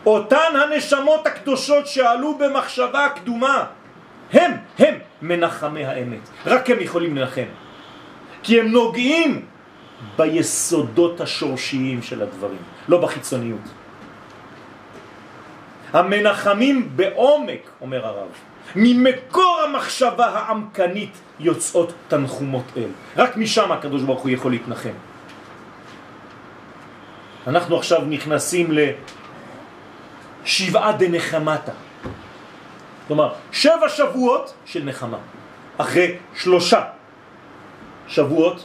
[0.06, 3.64] אותן הנשמות הקדושות שעלו במחשבה הקדומה,
[4.32, 6.28] הם, הם מנחמי האמת.
[6.46, 7.48] רק הם יכולים לנחם.
[8.42, 9.44] כי הם נוגעים
[10.16, 13.81] ביסודות השורשיים של הדברים, לא בחיצוניות.
[15.92, 18.28] המנחמים בעומק, אומר הרב,
[18.76, 22.88] ממקור המחשבה העמקנית יוצאות תנחומות אל.
[23.16, 24.96] רק משם הקדוש ברוך הוא יכול להתנחם.
[27.46, 28.70] אנחנו עכשיו נכנסים
[30.44, 31.72] לשבעה דנחמתה.
[33.08, 35.18] כלומר, שבע שבועות של נחמה,
[35.78, 36.84] אחרי שלושה
[38.08, 38.64] שבועות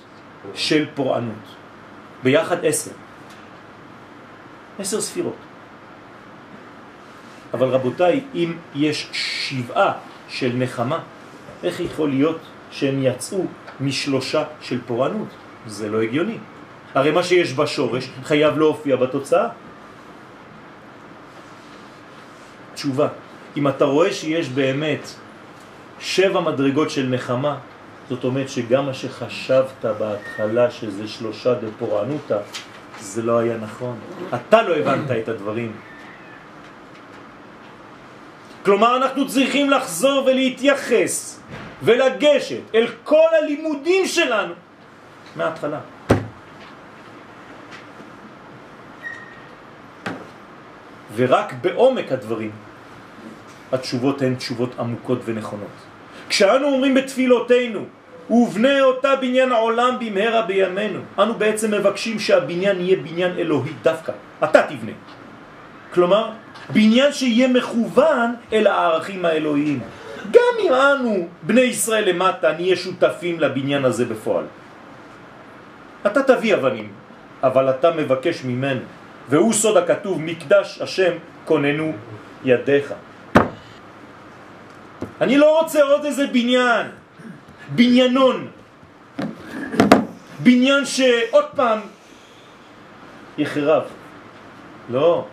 [0.55, 1.45] של פורענות.
[2.23, 2.91] ביחד עשר.
[4.79, 5.46] עשר ספירות.
[7.53, 9.91] אבל רבותיי, אם יש שבעה
[10.29, 10.99] של נחמה,
[11.63, 12.39] איך יכול להיות
[12.71, 13.45] שהם יצאו
[13.79, 15.27] משלושה של פורענות?
[15.67, 16.37] זה לא הגיוני.
[16.93, 19.47] הרי מה שיש בשורש חייב להופיע בתוצאה.
[22.73, 23.07] תשובה,
[23.57, 25.07] אם אתה רואה שיש באמת
[25.99, 27.57] שבע מדרגות של נחמה,
[28.09, 32.37] זאת אומרת שגם מה שחשבת בהתחלה שזה שלושה דפורענותה,
[32.99, 33.99] זה לא היה נכון.
[34.35, 35.71] אתה לא הבנת את הדברים.
[38.67, 41.39] כלומר אנחנו צריכים לחזור ולהתייחס
[41.83, 44.53] ולגשת אל כל הלימודים שלנו
[45.35, 45.79] מההתחלה.
[51.15, 52.51] ורק בעומק הדברים
[53.71, 55.75] התשובות הן תשובות עמוקות ונכונות.
[56.29, 57.85] כשאנו אומרים בתפילותינו,
[58.29, 64.11] ובנה אותה בניין העולם במהרה בימינו, אנו בעצם מבקשים שהבניין יהיה בניין אלוהי דווקא.
[64.43, 64.91] אתה תבנה.
[65.93, 66.31] כלומר,
[66.69, 69.79] בניין שיהיה מכוון אל הערכים האלוהיים.
[70.31, 74.45] גם אם אנו, בני ישראל למטה, נהיה שותפים לבניין הזה בפועל.
[76.05, 76.91] אתה תביא אבנים,
[77.43, 78.81] אבל אתה מבקש ממנו,
[79.29, 81.11] והוא סוד הכתוב, מקדש השם
[81.45, 81.91] כוננו
[82.45, 82.93] ידיך.
[85.21, 86.87] אני לא רוצה עוד איזה בניין,
[87.75, 88.47] בניינון,
[90.39, 91.79] בניין שעוד פעם
[93.37, 93.83] יחרב.
[94.89, 95.25] לא.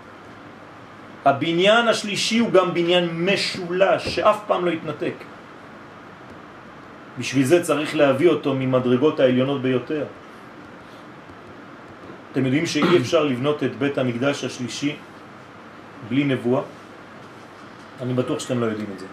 [1.25, 5.14] הבניין השלישי הוא גם בניין משולש, שאף פעם לא יתנתק.
[7.18, 10.05] בשביל זה צריך להביא אותו ממדרגות העליונות ביותר.
[12.33, 14.97] אתם יודעים שאי אפשר לבנות את בית המקדש השלישי
[16.09, 16.62] בלי נבואה?
[18.03, 19.07] אני בטוח שאתם לא יודעים את זה.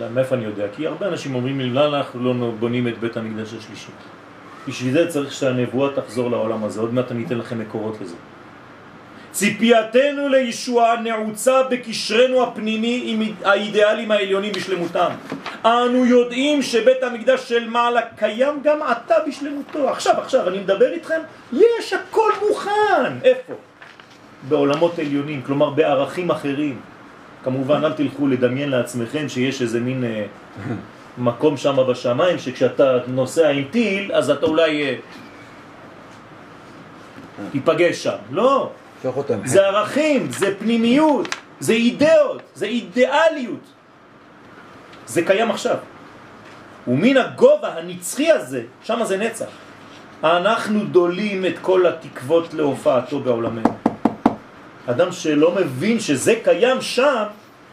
[0.00, 0.66] לא, מאיפה אני יודע?
[0.76, 3.92] כי הרבה אנשים אומרים לי, למה אנחנו לא בונים את בית המקדש השלישי?
[4.68, 8.14] בשביל זה צריך שהנבואה תחזור לעולם הזה, עוד מעט אני אתן לכם מקורות לזה.
[9.34, 15.10] ציפייתנו לישועה נעוצה בקשרנו הפנימי עם האידיאלים העליונים בשלמותם.
[15.64, 19.88] אנו יודעים שבית המקדש של מעלה קיים גם עתה בשלמותו.
[19.90, 21.20] עכשיו, עכשיו, אני מדבר איתכם,
[21.52, 23.18] יש הכל מוכן.
[23.24, 23.52] איפה?
[24.48, 26.80] בעולמות עליונים, כלומר בערכים אחרים.
[27.44, 30.24] כמובן, אל תלכו לדמיין לעצמכם שיש איזה מין אה,
[31.18, 34.94] מקום שם בשמיים, שכשאתה נוסע עם טיל, אז אתה אולי אה,
[37.52, 38.16] תיפגש שם.
[38.30, 38.70] לא.
[39.44, 41.28] זה ערכים, זה פנימיות,
[41.60, 43.64] זה אידאות, זה אידיאליות.
[45.06, 45.76] זה קיים עכשיו.
[46.88, 49.46] ומן הגובה הנצחי הזה, שם זה נצח.
[50.24, 53.74] אנחנו דולים את כל התקוות להופעתו בעולמנו.
[54.86, 57.24] אדם שלא מבין שזה קיים שם,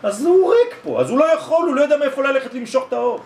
[0.04, 2.94] אז הוא ריק פה, אז הוא לא יכול, הוא לא יודע מאיפה ללכת למשוך את
[2.94, 3.20] האור.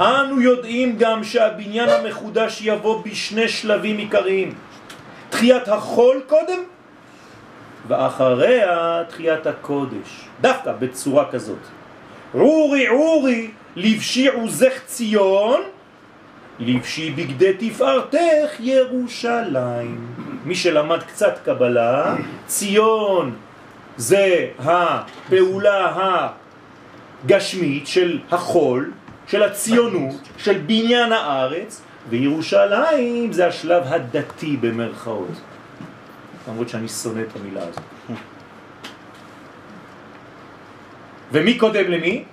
[0.00, 4.54] אנו יודעים גם שהבניין המחודש יבוא בשני שלבים עיקריים.
[5.30, 6.58] תחיית החול קודם,
[7.88, 10.28] ואחריה תחיית הקודש.
[10.40, 11.58] דווקא בצורה כזאת.
[12.32, 15.60] עורי עורי לבשי עוזך ציון,
[16.58, 20.06] לבשי בגדי תפארתך ירושלים.
[20.44, 22.16] מי שלמד קצת קבלה,
[22.46, 23.34] ציון
[23.96, 25.96] זה הפעולה
[27.24, 28.92] הגשמית של החול,
[29.26, 35.40] של הציונות, של בניין הארץ, וירושלים זה השלב הדתי במרכאות.
[36.48, 37.84] למרות שאני שונא את המילה הזאת.
[41.32, 42.24] ומי קודם למי?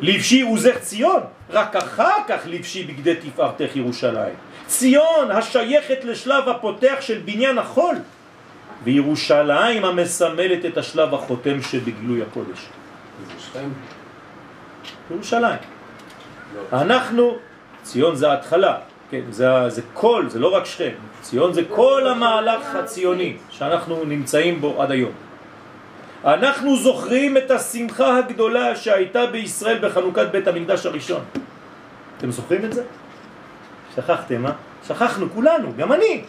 [0.00, 1.20] לבשי עוזך ציון,
[1.50, 4.34] רק אחר כך לבשי בגדי תפארתך ירושלים.
[4.66, 7.96] ציון השייכת לשלב הפותח של בניין החול,
[8.84, 12.68] וירושלים המסמלת את השלב החותם שבגלוי הקודש.
[15.10, 15.56] ירושלים.
[16.54, 16.80] לא.
[16.80, 17.38] אנחנו
[17.84, 18.76] ציון זה ההתחלה,
[19.10, 24.60] כן, זה, זה כל, זה לא רק שכם, ציון זה כל המהלך הציוני שאנחנו נמצאים
[24.60, 25.12] בו עד היום.
[26.24, 31.20] אנחנו זוכרים את השמחה הגדולה שהייתה בישראל בחנוכת בית המקדש הראשון.
[32.18, 32.82] אתם זוכרים את זה?
[33.96, 34.52] שכחתם, אה?
[34.88, 36.22] שכחנו כולנו, גם אני.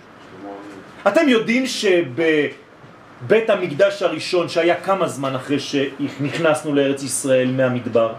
[1.08, 8.14] אתם יודעים שבבית המקדש הראשון, שהיה כמה זמן אחרי שנכנסנו לארץ ישראל מהמדבר,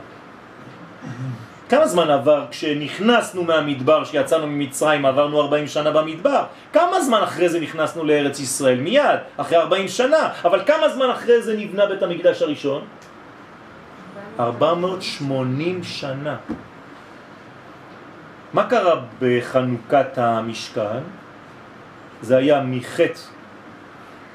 [1.68, 6.44] כמה זמן עבר כשנכנסנו מהמדבר, כשיצאנו ממצרים, עברנו 40 שנה במדבר?
[6.72, 8.80] כמה זמן אחרי זה נכנסנו לארץ ישראל?
[8.80, 10.30] מיד, אחרי 40 שנה.
[10.44, 12.82] אבל כמה זמן אחרי זה נבנה בית המקדש הראשון?
[14.40, 16.36] 480 שנה.
[18.52, 21.02] מה קרה בחנוכת המשכן?
[22.22, 23.20] זה היה מחטא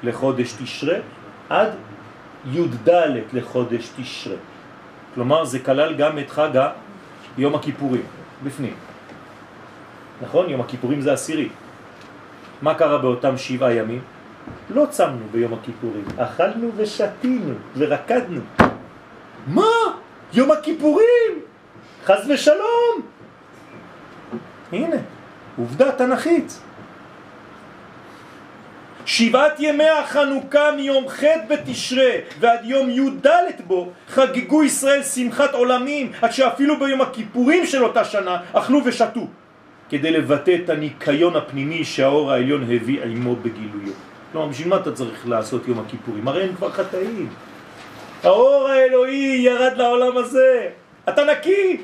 [0.02, 0.96] לחודש תשרה
[1.48, 1.70] עד
[2.52, 2.90] י"ד
[3.32, 4.36] לחודש תשרה.
[5.14, 6.68] כלומר זה כלל גם את חג
[7.38, 8.02] יום הכיפורים,
[8.44, 8.74] בפנים.
[10.22, 10.50] נכון?
[10.50, 11.48] יום הכיפורים זה עשירי.
[12.62, 14.00] מה קרה באותם שבעה ימים?
[14.70, 18.40] לא צמנו ביום הכיפורים, אכלנו ושתינו ורקדנו.
[19.46, 19.70] מה?
[20.32, 21.32] יום הכיפורים!
[22.04, 23.00] חז ושלום!
[24.72, 24.96] הנה,
[25.58, 26.60] עובדה תנכית.
[29.06, 33.26] שבעת ימי החנוכה מיום ח' בתשרה ועד יום י"ד
[33.66, 39.26] בו חגגו ישראל שמחת עולמים עד שאפילו ביום הכיפורים של אותה שנה אכלו ושתו
[39.90, 43.92] כדי לבטא את הניקיון הפנימי שהאור העליון הביא עמו בגילויו.
[44.34, 46.28] לא, בשביל מה אתה צריך לעשות יום הכיפורים?
[46.28, 47.28] הרי הם כבר חטאים.
[48.22, 50.68] האור האלוהי ירד לעולם הזה.
[51.08, 51.80] אתה נקי.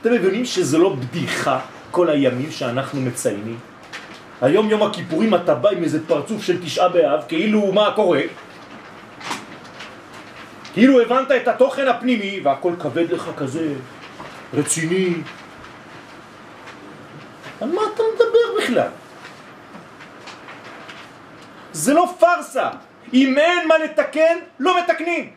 [0.00, 1.60] אתם מבינים שזה לא בדיחה
[1.90, 3.58] כל הימים שאנחנו מציינים?
[4.42, 8.20] היום יום הכיפורים אתה בא עם איזה פרצוף של תשעה באב, כאילו מה קורה?
[10.72, 13.74] כאילו הבנת את התוכן הפנימי והכל כבד לך כזה,
[14.54, 15.14] רציני.
[17.60, 18.88] על מה אתה מדבר בכלל?
[21.72, 22.70] זה לא פרסה.
[23.12, 25.30] אם אין מה לתקן, לא מתקנים.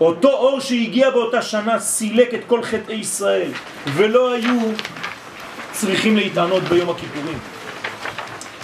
[0.00, 3.50] אותו אור שהגיע באותה שנה סילק את כל חטאי ישראל,
[3.86, 4.58] ולא היו
[5.72, 7.38] צריכים להתענות ביום הכיפורים.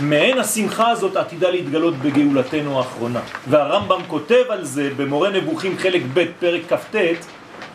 [0.01, 3.21] מעין השמחה הזאת עתידה להתגלות בגאולתנו האחרונה.
[3.49, 6.97] והרמב"ם כותב על זה במורה נבוכים חלק ב' פרק כ"ט,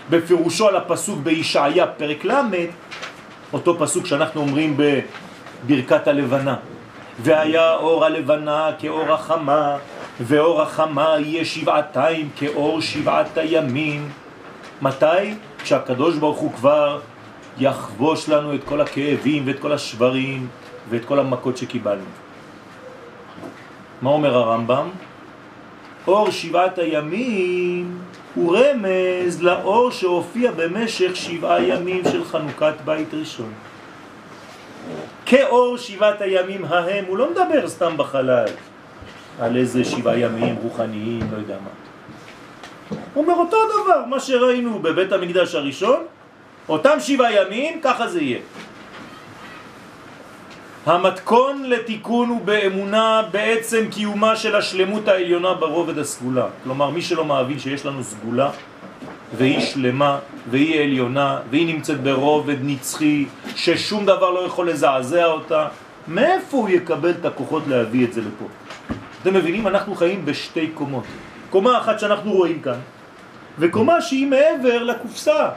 [0.09, 2.41] בפירושו על הפסוק בישעיה פרק ל',
[3.53, 6.55] אותו פסוק שאנחנו אומרים בברכת הלבנה.
[7.19, 9.77] והיה אור הלבנה כאור החמה,
[10.19, 14.09] ואור החמה יהיה שבעתיים כאור שבעת הימים.
[14.81, 15.33] מתי?
[15.63, 16.99] כשהקדוש ברוך הוא כבר
[17.57, 20.47] יחבוש לנו את כל הכאבים ואת כל השברים
[20.89, 22.03] ואת כל המכות שקיבלנו.
[24.01, 24.89] מה אומר הרמב"ם?
[26.07, 27.99] אור שבעת הימים
[28.35, 33.53] הוא רמז לאור שהופיע במשך שבעה ימים של חנוכת בית ראשון.
[35.25, 38.45] כאור שבעת הימים ההם, הוא לא מדבר סתם בחלל
[39.41, 41.69] על איזה שבעה ימים רוחניים, לא יודע מה.
[43.13, 46.03] הוא אומר אותו דבר, מה שראינו בבית המקדש הראשון,
[46.69, 48.39] אותם שבעה ימים, ככה זה יהיה.
[50.85, 56.45] המתכון לתיקון הוא באמונה בעצם קיומה של השלמות העליונה ברובד הסגולה.
[56.63, 58.49] כלומר, מי שלא מאמין שיש לנו סגולה,
[59.37, 60.19] והיא שלמה,
[60.49, 63.25] והיא עליונה, והיא נמצאת ברובד נצחי,
[63.55, 65.67] ששום דבר לא יכול לזעזע אותה,
[66.07, 68.45] מאיפה הוא יקבל את הכוחות להביא את זה לפה?
[69.21, 69.67] אתם מבינים?
[69.67, 71.03] אנחנו חיים בשתי קומות.
[71.49, 72.79] קומה אחת שאנחנו רואים כאן,
[73.59, 75.49] וקומה שהיא מעבר לקופסה,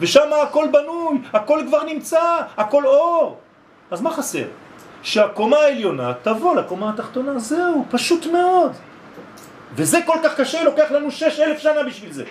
[0.00, 3.38] ושם הכל בנוי, הכל כבר נמצא, הכל אור.
[3.90, 4.44] אז מה חסר?
[5.02, 8.72] שהקומה העליונה תבוא לקומה התחתונה, זהו, פשוט מאוד.
[9.74, 12.24] וזה כל כך קשה, לוקח לנו שש אלף שנה בשביל זה.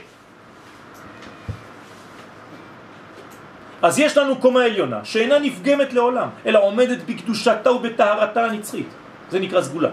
[3.81, 8.89] אז יש לנו קומה עליונה שאינה נפגמת לעולם, אלא עומדת בקדושתה ובטהרתה הנצחית.
[9.31, 9.89] זה נקרא סגולה.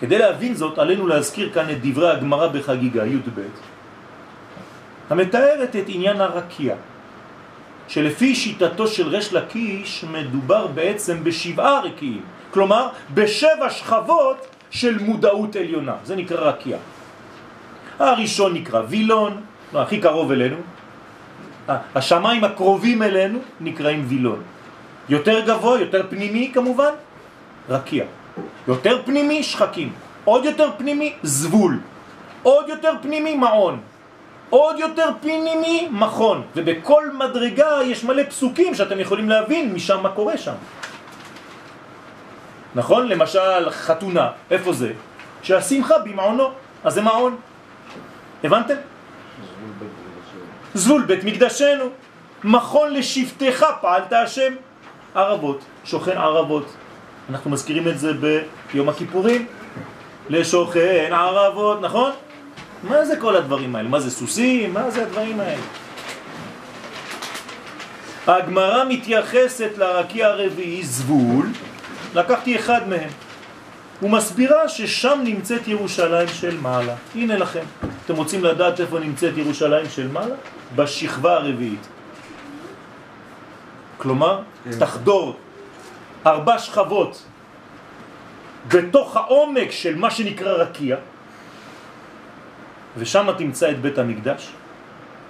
[0.00, 3.40] כדי להבין זאת, עלינו להזכיר כאן את דברי הגמרא בחגיגה י"ב,
[5.10, 6.74] המתארת את עניין הרקיע,
[7.88, 15.94] שלפי שיטתו של רש לקיש מדובר בעצם בשבעה רקיעים, כלומר בשבע שכבות של מודעות עליונה,
[16.04, 16.76] זה נקרא רקיע.
[17.98, 19.40] הראשון נקרא וילון,
[19.72, 20.56] לא, הכי קרוב אלינו,
[21.94, 24.42] השמיים הקרובים אלינו נקראים וילון.
[25.08, 26.92] יותר גבוה, יותר פנימי כמובן,
[27.68, 28.04] רקיע.
[28.68, 29.92] יותר פנימי, שחקים.
[30.24, 31.80] עוד יותר פנימי, זבול.
[32.42, 33.80] עוד יותר פנימי, מעון.
[34.50, 36.42] עוד יותר פנימי, מכון.
[36.56, 40.54] ובכל מדרגה יש מלא פסוקים שאתם יכולים להבין משם מה קורה שם.
[42.74, 43.08] נכון?
[43.08, 44.92] למשל חתונה, איפה זה?
[45.42, 46.50] שהשמחה במעונו,
[46.84, 47.36] אז זה מעון.
[48.44, 48.74] הבנתם?
[50.74, 51.84] זבול בית מקדשנו,
[52.44, 54.52] מכון לשבטך פעלת השם.
[55.14, 56.66] ערבות, שוכן ערבות.
[57.30, 58.12] אנחנו מזכירים את זה
[58.76, 59.46] ביום הכיפורים.
[60.28, 62.10] לשוכן ערבות, נכון?
[62.82, 63.88] מה זה כל הדברים האלה?
[63.88, 64.74] מה זה סוסים?
[64.74, 65.62] מה זה הדברים האלה?
[68.26, 71.46] הגמרא מתייחסת לרקיע הרביעי זבול,
[72.14, 73.10] לקחתי אחד מהם.
[74.00, 76.94] הוא מסבירה ששם נמצאת ירושלים של מעלה.
[77.14, 77.64] הנה לכם.
[78.04, 80.34] אתם רוצים לדעת איפה נמצאת ירושלים של מעלה?
[80.74, 81.86] בשכבה הרביעית.
[83.98, 84.78] כלומר, כן.
[84.78, 85.36] תחדור
[86.26, 87.22] ארבע שכבות
[88.68, 90.96] בתוך העומק של מה שנקרא רקיע,
[92.96, 94.48] ושם תמצא את בית המקדש.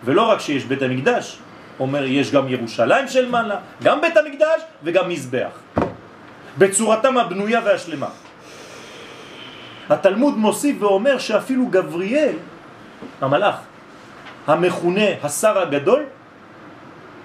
[0.05, 1.39] ולא רק שיש בית המקדש,
[1.81, 5.55] אומר יש גם ירושלים של מעלה, גם בית המקדש וגם מזבח.
[6.59, 8.09] בצורתם הבנויה והשלמה.
[9.91, 12.37] התלמוד מוסיף ואומר שאפילו גבריאל,
[13.21, 13.57] המלאך,
[14.47, 16.05] המכונה השר הגדול,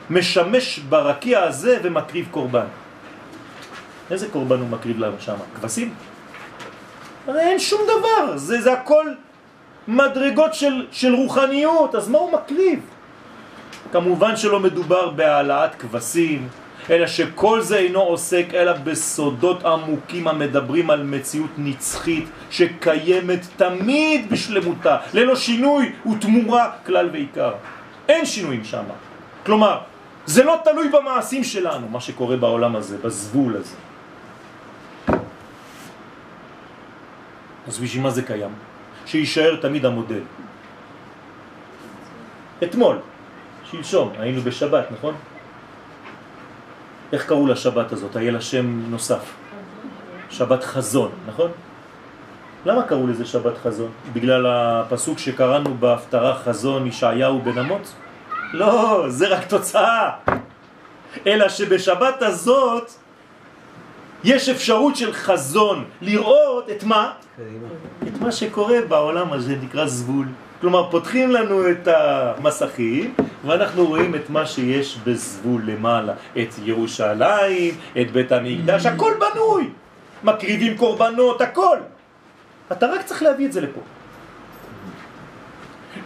[0.10, 2.66] משמש ברקיע הזה ומקריב קורבן.
[4.12, 5.36] איזה קורבן הוא מקריב לנו שם?
[5.56, 5.94] כבשים?
[7.28, 9.06] הרי אין שום דבר, זה, זה הכל
[9.88, 12.80] מדרגות של, של רוחניות, אז מה הוא מקריב?
[13.92, 16.48] כמובן שלא מדובר בהעלאת כבשים,
[16.90, 24.98] אלא שכל זה אינו עוסק אלא בסודות עמוקים המדברים על מציאות נצחית שקיימת תמיד בשלמותה,
[25.14, 27.52] ללא שינוי ותמורה כלל ועיקר.
[28.10, 28.84] אין שינויים שם.
[29.46, 29.78] כלומר,
[30.26, 33.76] זה לא תלוי במעשים שלנו, מה שקורה בעולם הזה, בזבול הזה.
[37.68, 38.52] אז בשביל מה זה קיים?
[39.06, 40.22] שישאר תמיד המודל.
[42.64, 42.98] אתמול,
[43.64, 45.16] שלשום, היינו בשבת, נכון?
[47.14, 48.16] איך קראו לשבת הזאת?
[48.16, 49.34] היה לה שם נוסף.
[50.30, 51.52] שבת חזון, נכון?
[52.66, 53.92] למה קראו לזה שבת חזון?
[54.14, 57.94] בגלל הפסוק שקראנו בהפטרה חזון ישעיהו בן אמוץ?
[58.54, 60.10] לא, זה רק תוצאה.
[61.28, 62.92] אלא שבשבת הזאת
[64.24, 67.12] יש אפשרות של חזון, לראות את מה?
[68.08, 70.28] את מה שקורה בעולם הזה, נקרא זבול.
[70.62, 73.14] כלומר, פותחים לנו את המסכים,
[73.46, 76.14] ואנחנו רואים את מה שיש בזבול למעלה.
[76.38, 79.70] את ירושלים, את בית המקדש, הכל בנוי.
[80.24, 81.78] מקריבים קורבנות, הכל.
[82.72, 83.82] אתה רק צריך להביא את זה לפה.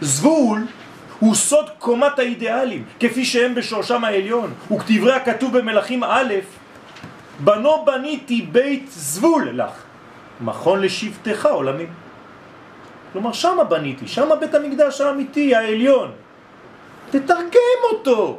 [0.00, 0.66] זבול
[1.18, 4.52] הוא סוד קומת האידיאלים, כפי שהם בשורשם העליון.
[4.72, 6.34] וכתברי הכתוב במלאכים א',
[7.40, 9.72] בנו בניתי בית זבול לך,
[10.40, 11.88] מכון לשבטך עולמים.
[13.12, 16.12] כלומר, שמה בניתי, שמה בית המקדש האמיתי, העליון.
[17.10, 18.38] תתרגם אותו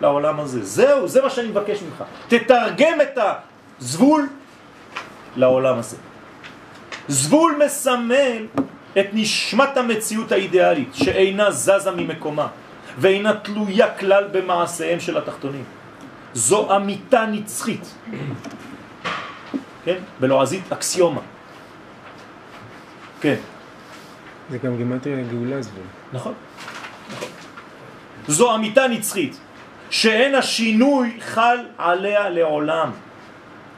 [0.00, 0.64] לעולם הזה.
[0.64, 2.04] זהו, זה מה שאני מבקש ממך.
[2.28, 3.18] תתרגם את
[3.80, 4.28] הזבול
[5.36, 5.96] לעולם הזה.
[7.08, 8.46] זבול מסמל
[8.98, 12.46] את נשמת המציאות האידיאלית שאינה זזה ממקומה
[12.98, 15.64] ואינה תלויה כלל במעשיהם של התחתונים.
[16.34, 17.94] זו אמיתה נצחית,
[19.84, 19.98] כן?
[20.20, 21.20] בלועזית אקסיומה.
[23.20, 23.36] כן.
[24.50, 25.84] זה גם גימטריה לגאולה זבול.
[26.12, 26.34] נכון,
[27.12, 27.28] נכון.
[28.28, 29.40] זו אמיתה נצחית,
[29.90, 32.90] שאין השינוי חל עליה לעולם.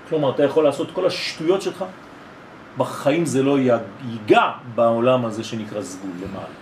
[0.09, 1.85] כלומר, אתה יכול לעשות כל השטויות שלך,
[2.79, 6.57] בחיים זה לא ייגע בעולם הזה שנקרא זבול למעלה.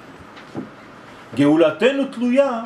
[1.34, 2.62] גאולתנו תלויה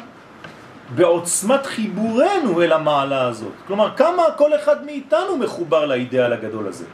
[0.95, 3.53] בעוצמת חיבורנו אל המעלה הזאת.
[3.67, 6.85] כלומר, כמה כל אחד מאיתנו מחובר לאידאל הגדול הזה,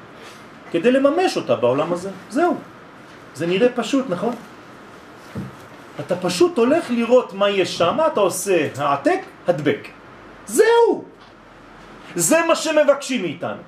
[0.70, 2.11] כדי לממש אותה בעולם הזה.
[2.30, 2.57] זהו.
[3.34, 4.34] זה נראה פשוט, נכון?
[6.01, 9.88] אתה פשוט הולך לראות מה יש שם, אתה עושה העתק, הדבק.
[10.47, 11.05] זהו!
[12.14, 13.62] זה מה שמבקשים מאיתנו.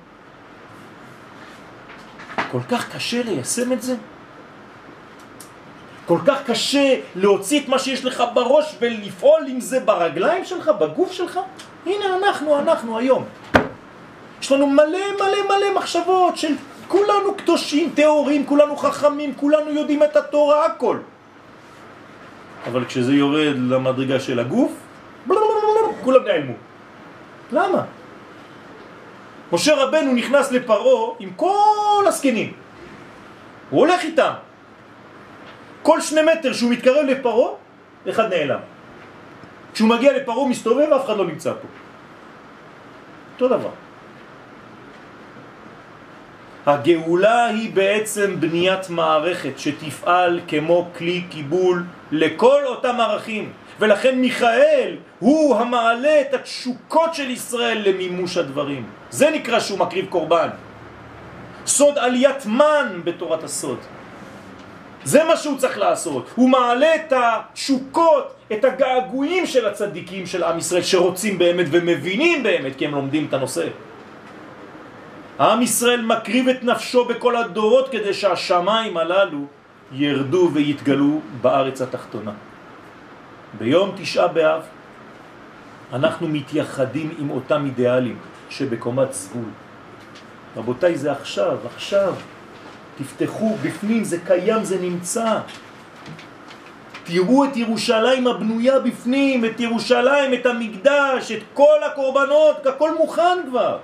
[2.51, 3.95] כל כך קשה ליישם את זה?
[6.07, 11.11] כל כך קשה להוציא את מה שיש לך בראש ולפעול עם זה ברגליים שלך, בגוף
[11.11, 11.39] שלך?
[11.85, 13.23] הנה אנחנו, אנחנו היום.
[14.41, 16.53] יש לנו מלא מלא מלא מחשבות של
[16.87, 20.97] כולנו קדושים, תיאורים, כולנו חכמים, כולנו יודעים את התורה, הכל.
[22.67, 24.71] אבל כשזה יורד למדרגה של הגוף,
[26.03, 26.53] כולם נעלמו.
[27.51, 27.81] למה?
[29.51, 32.53] משה רבנו נכנס לפרעה עם כל הסקנים.
[33.69, 34.46] הוא הולך איתם.
[35.81, 37.51] כל שני מטר שהוא מתקרב לפרעה,
[38.09, 38.59] אחד נעלם.
[39.73, 41.67] כשהוא מגיע לפרעה הוא מסתובב, אף אחד לא נמצא פה.
[43.33, 43.69] אותו דבר.
[46.65, 53.51] הגאולה היא בעצם בניית מערכת שתפעל כמו כלי קיבול לכל אותם ערכים.
[53.79, 58.89] ולכן מיכאל הוא המעלה את התשוקות של ישראל למימוש הדברים.
[59.09, 60.49] זה נקרא שהוא מקריב קורבן.
[61.65, 63.79] סוד עליית מן בתורת הסוד.
[65.07, 66.29] זה מה שהוא צריך לעשות.
[66.35, 72.75] הוא מעלה את התשוקות, את הגעגועים של הצדיקים של עם ישראל שרוצים באמת ומבינים באמת
[72.75, 73.67] כי הם לומדים את הנושא.
[75.39, 79.45] עם ישראל מקריב את נפשו בכל הדורות כדי שהשמיים הללו
[79.91, 82.31] ירדו ויתגלו בארץ התחתונה.
[83.57, 84.61] ביום תשעה באב
[85.93, 88.17] אנחנו מתייחדים עם אותם אידיאלים
[88.49, 89.49] שבקומת סגול.
[90.57, 92.13] רבותיי, זה עכשיו, עכשיו.
[92.97, 95.39] תפתחו בפנים, זה קיים, זה נמצא.
[97.03, 103.77] תראו את ירושלים הבנויה בפנים, את ירושלים, את המקדש, את כל הקורבנות, הכל מוכן כבר.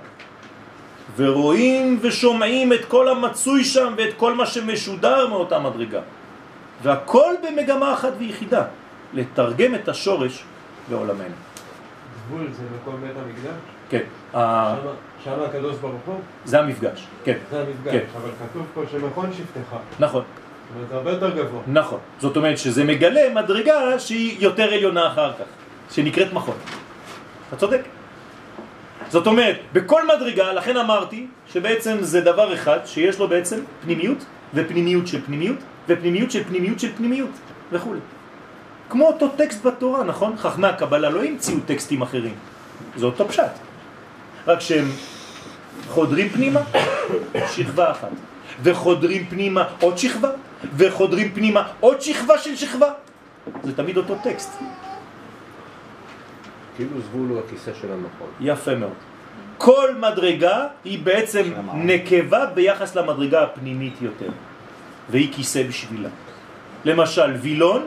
[1.16, 6.00] ורואים ושומעים את כל המצוי שם ואת כל מה שמשודר מאותה מדרגה.
[6.82, 8.62] והכל במגמה אחת ויחידה,
[9.12, 10.44] לתרגם את השורש
[10.88, 11.34] בעולמנו.
[12.26, 13.60] גבול זה מקום בית המקדש?
[13.90, 14.04] כן.
[15.24, 16.20] שם הקדוש ברוך הוא?
[16.44, 17.36] זה המפגש, כן.
[17.50, 18.04] זה המפגש, כן.
[18.16, 19.76] אבל כתוב פה שמכון שבטך.
[20.00, 20.22] נכון.
[20.22, 21.62] זאת אומרת, זה הרבה יותר גבוה.
[21.66, 21.98] נכון.
[22.20, 25.44] זאת אומרת שזה מגלה מדרגה שהיא יותר עליונה אחר כך,
[25.90, 26.56] שנקראת מכון.
[27.48, 27.80] אתה צודק.
[29.08, 35.06] זאת אומרת, בכל מדרגה, לכן אמרתי שבעצם זה דבר אחד שיש לו בעצם פנימיות ופנימיות
[35.06, 35.58] של פנימיות
[35.88, 37.30] ופנימיות של פנימיות של פנימיות
[37.72, 37.94] וכו'.
[38.90, 40.36] כמו אותו טקסט בתורה, נכון?
[40.36, 42.34] חכמי הקבלה לא המציאו טקסטים אחרים,
[42.96, 43.52] זה אותו פשט.
[44.46, 44.84] רק שהם
[45.88, 46.60] חודרים פנימה,
[47.52, 48.08] שכבה אחת,
[48.62, 50.30] וחודרים פנימה עוד שכבה,
[50.76, 52.92] וחודרים פנימה עוד שכבה של שכבה.
[53.62, 54.58] זה תמיד אותו טקסט.
[56.76, 58.28] כאילו זבול הוא הכיסא של המכון.
[58.40, 58.92] יפה מאוד.
[59.58, 61.42] כל מדרגה היא בעצם
[61.74, 64.28] נקבה ביחס למדרגה הפנימית יותר,
[65.10, 66.08] והיא כיסא בשבילה.
[66.84, 67.86] למשל, וילון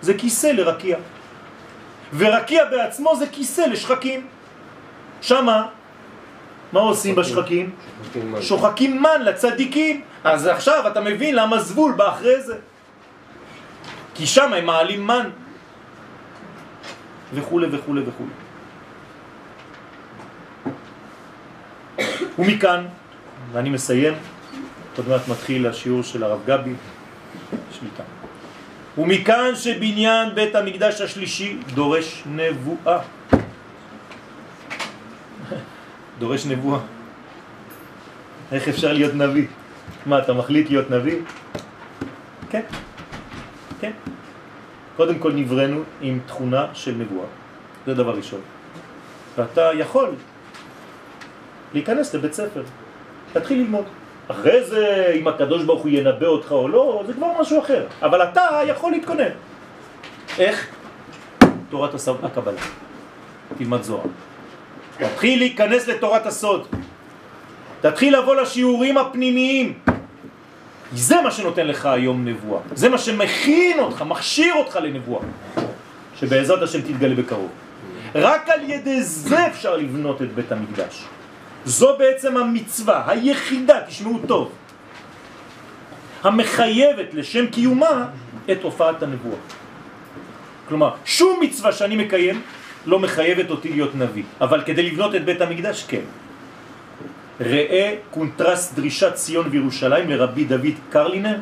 [0.00, 0.98] זה כיסא לרקיע,
[2.16, 4.26] ורקיע בעצמו זה כיסא לשחקים.
[5.20, 5.66] שמה,
[6.72, 7.70] מה עושים בשחקים?
[8.40, 9.22] שוחקים מן.
[9.24, 10.00] לצדיקים.
[10.24, 12.56] אז עכשיו אתה מבין למה זבול בא אחרי זה.
[14.14, 15.28] כי שם הם מעלים מן.
[17.34, 18.24] וכו' וכו' וכו'.
[22.38, 22.86] ומכאן,
[23.52, 24.14] ואני מסיים,
[24.96, 26.74] עוד מעט מתחיל השיעור של הרב גבי,
[27.72, 28.02] שליטה.
[28.98, 32.98] ומכאן שבניין בית המקדש השלישי דורש נבואה.
[36.20, 36.80] דורש נבואה.
[38.52, 39.46] איך אפשר להיות נביא?
[40.06, 41.18] מה, אתה מחליט להיות נביא?
[42.50, 42.62] כן,
[43.80, 43.92] כן.
[44.96, 47.26] קודם כל נברנו עם תכונה של נבואה,
[47.86, 48.40] זה דבר ראשון.
[49.36, 50.10] ואתה יכול
[51.74, 52.62] להיכנס לבית ספר,
[53.32, 53.84] תתחיל ללמוד.
[54.28, 57.86] אחרי זה, אם הקדוש ברוך הוא ינבא אותך או לא, זה כבר משהו אחר.
[58.02, 59.32] אבל אתה יכול להתכונן.
[60.38, 60.68] איך?
[61.70, 61.90] תורת
[62.22, 62.60] הקבלה.
[63.58, 64.29] תלמד זוהר.
[65.00, 66.66] תתחיל להיכנס לתורת הסוד.
[67.80, 69.78] תתחיל לבוא לשיעורים הפנימיים.
[70.92, 72.60] זה מה שנותן לך היום נבואה.
[72.74, 75.22] זה מה שמכין אותך, מכשיר אותך לנבואה.
[76.16, 77.50] שבעזרת השם תתגלה בקרוב.
[78.14, 81.04] רק על ידי זה אפשר לבנות את בית המקדש.
[81.64, 84.52] זו בעצם המצווה היחידה, תשמעו טוב,
[86.22, 88.06] המחייבת לשם קיומה
[88.52, 89.38] את הופעת הנבואה.
[90.68, 92.42] כלומר, שום מצווה שאני מקיים
[92.86, 96.04] לא מחייבת אותי להיות נביא, אבל כדי לבנות את בית המקדש, כן.
[97.40, 101.36] ראה קונטרס דרישת ציון וירושלים לרבי דוד קרלינר,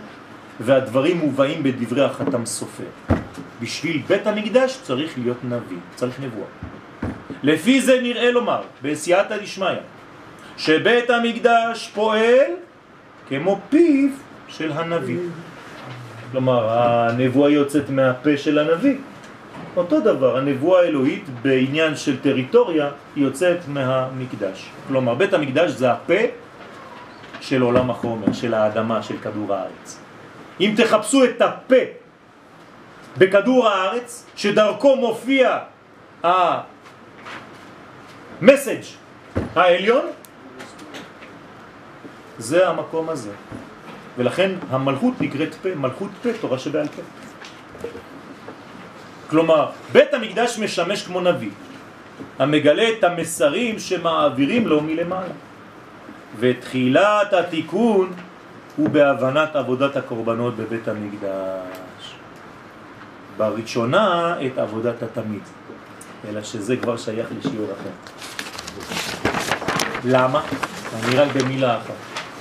[0.60, 2.84] והדברים מובאים בדברי החתם סופר.
[3.60, 6.46] בשביל בית המקדש צריך להיות נביא, צריך נבואה.
[7.42, 9.82] לפי זה נראה לומר, בסייעתא דשמיא,
[10.56, 12.50] שבית המקדש פועל
[13.28, 14.10] כמו פיו
[14.48, 15.18] של הנביא.
[16.32, 18.96] כלומר, הנבואה יוצאת מהפה של הנביא.
[19.76, 24.70] אותו דבר, הנבואה האלוהית בעניין של טריטוריה יוצאת מהמקדש.
[24.88, 26.22] כלומר, בית המקדש זה הפה
[27.40, 29.98] של עולם החומר, של האדמה, של כדור הארץ.
[30.60, 31.82] אם תחפשו את הפה
[33.18, 35.58] בכדור הארץ, שדרכו מופיע
[38.42, 38.82] המסאג'
[39.56, 40.06] העליון,
[42.38, 43.32] זה המקום הזה.
[44.18, 47.02] ולכן המלכות נקראת פה, מלכות פה, תורה שבעל פה.
[49.30, 51.50] כלומר, בית המקדש משמש כמו נביא,
[52.38, 55.34] המגלה את המסרים שמעבירים לו מלמעלה.
[56.38, 58.12] ותחילת התיקון
[58.76, 62.14] הוא בהבנת עבודת הקורבנות בבית המקדש.
[63.36, 65.42] בראשונה את עבודת התמיד,
[66.28, 67.90] אלא שזה כבר שייך לשיעור אחר.
[70.04, 70.42] למה?
[70.94, 71.94] אני רק במילה אחת.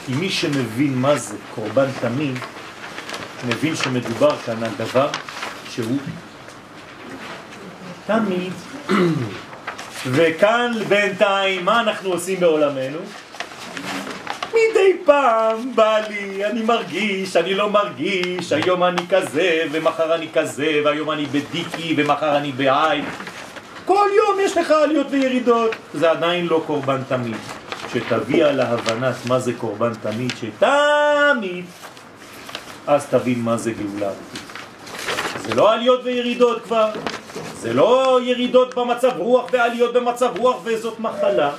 [0.06, 2.40] כי מי שמבין מה זה קורבן תמיד,
[3.48, 5.10] מבין שמדובר כאן על דבר
[5.70, 5.98] שהוא
[8.08, 8.54] תמיד.
[10.06, 12.98] וכאן בינתיים, מה אנחנו עושים בעולמנו?
[14.50, 20.82] מדי פעם בא לי, אני מרגיש, אני לא מרגיש, היום אני כזה, ומחר אני כזה,
[20.86, 23.02] והיום אני בדיקי, ומחר אני בעי.
[23.86, 25.76] כל יום יש לך עליות וירידות.
[25.94, 27.38] זה עדיין לא קורבן תמיד.
[27.94, 31.66] שתביע להבנת מה זה קורבן תמיד, שתמיד,
[32.88, 34.12] אז תבין מה זה גאולה
[35.48, 36.90] זה לא עליות וירידות כבר,
[37.60, 41.52] זה לא ירידות במצב רוח ועליות במצב רוח וזאת מחלה.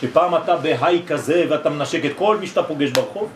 [0.00, 3.30] שפעם אתה בהיי כזה ואתה מנשק את כל מי שאתה פוגש ברחוב,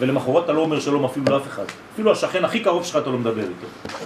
[0.00, 1.64] ולמחרת אתה לא אומר שלום אפילו לאף אחד.
[1.94, 3.96] אפילו השכן הכי קרוב שלך אתה לא מדבר איתו.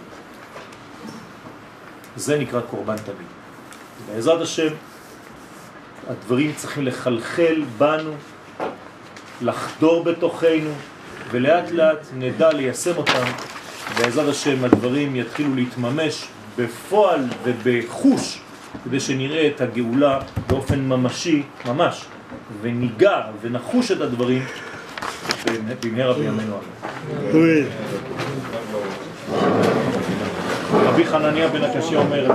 [2.17, 3.29] זה נקרא קורבן תמיד.
[4.09, 4.73] בעזרת השם,
[6.11, 8.13] הדברים צריכים לחלחל בנו,
[9.43, 10.71] לחדור בתוכנו,
[11.31, 13.25] ולאט לאט נדע ליישם אותם.
[13.99, 16.29] בעזרת השם הדברים יתחילו להתממש
[16.59, 18.41] בפועל ובחוש,
[18.85, 22.05] כדי שנראה את הגאולה באופן ממשי, ממש,
[22.63, 24.43] וניגע ונחוש את הדברים
[25.83, 26.59] במהרה בימינו
[27.33, 27.65] אמן.
[30.73, 32.33] רבי חנניה בן הקשיא אומר,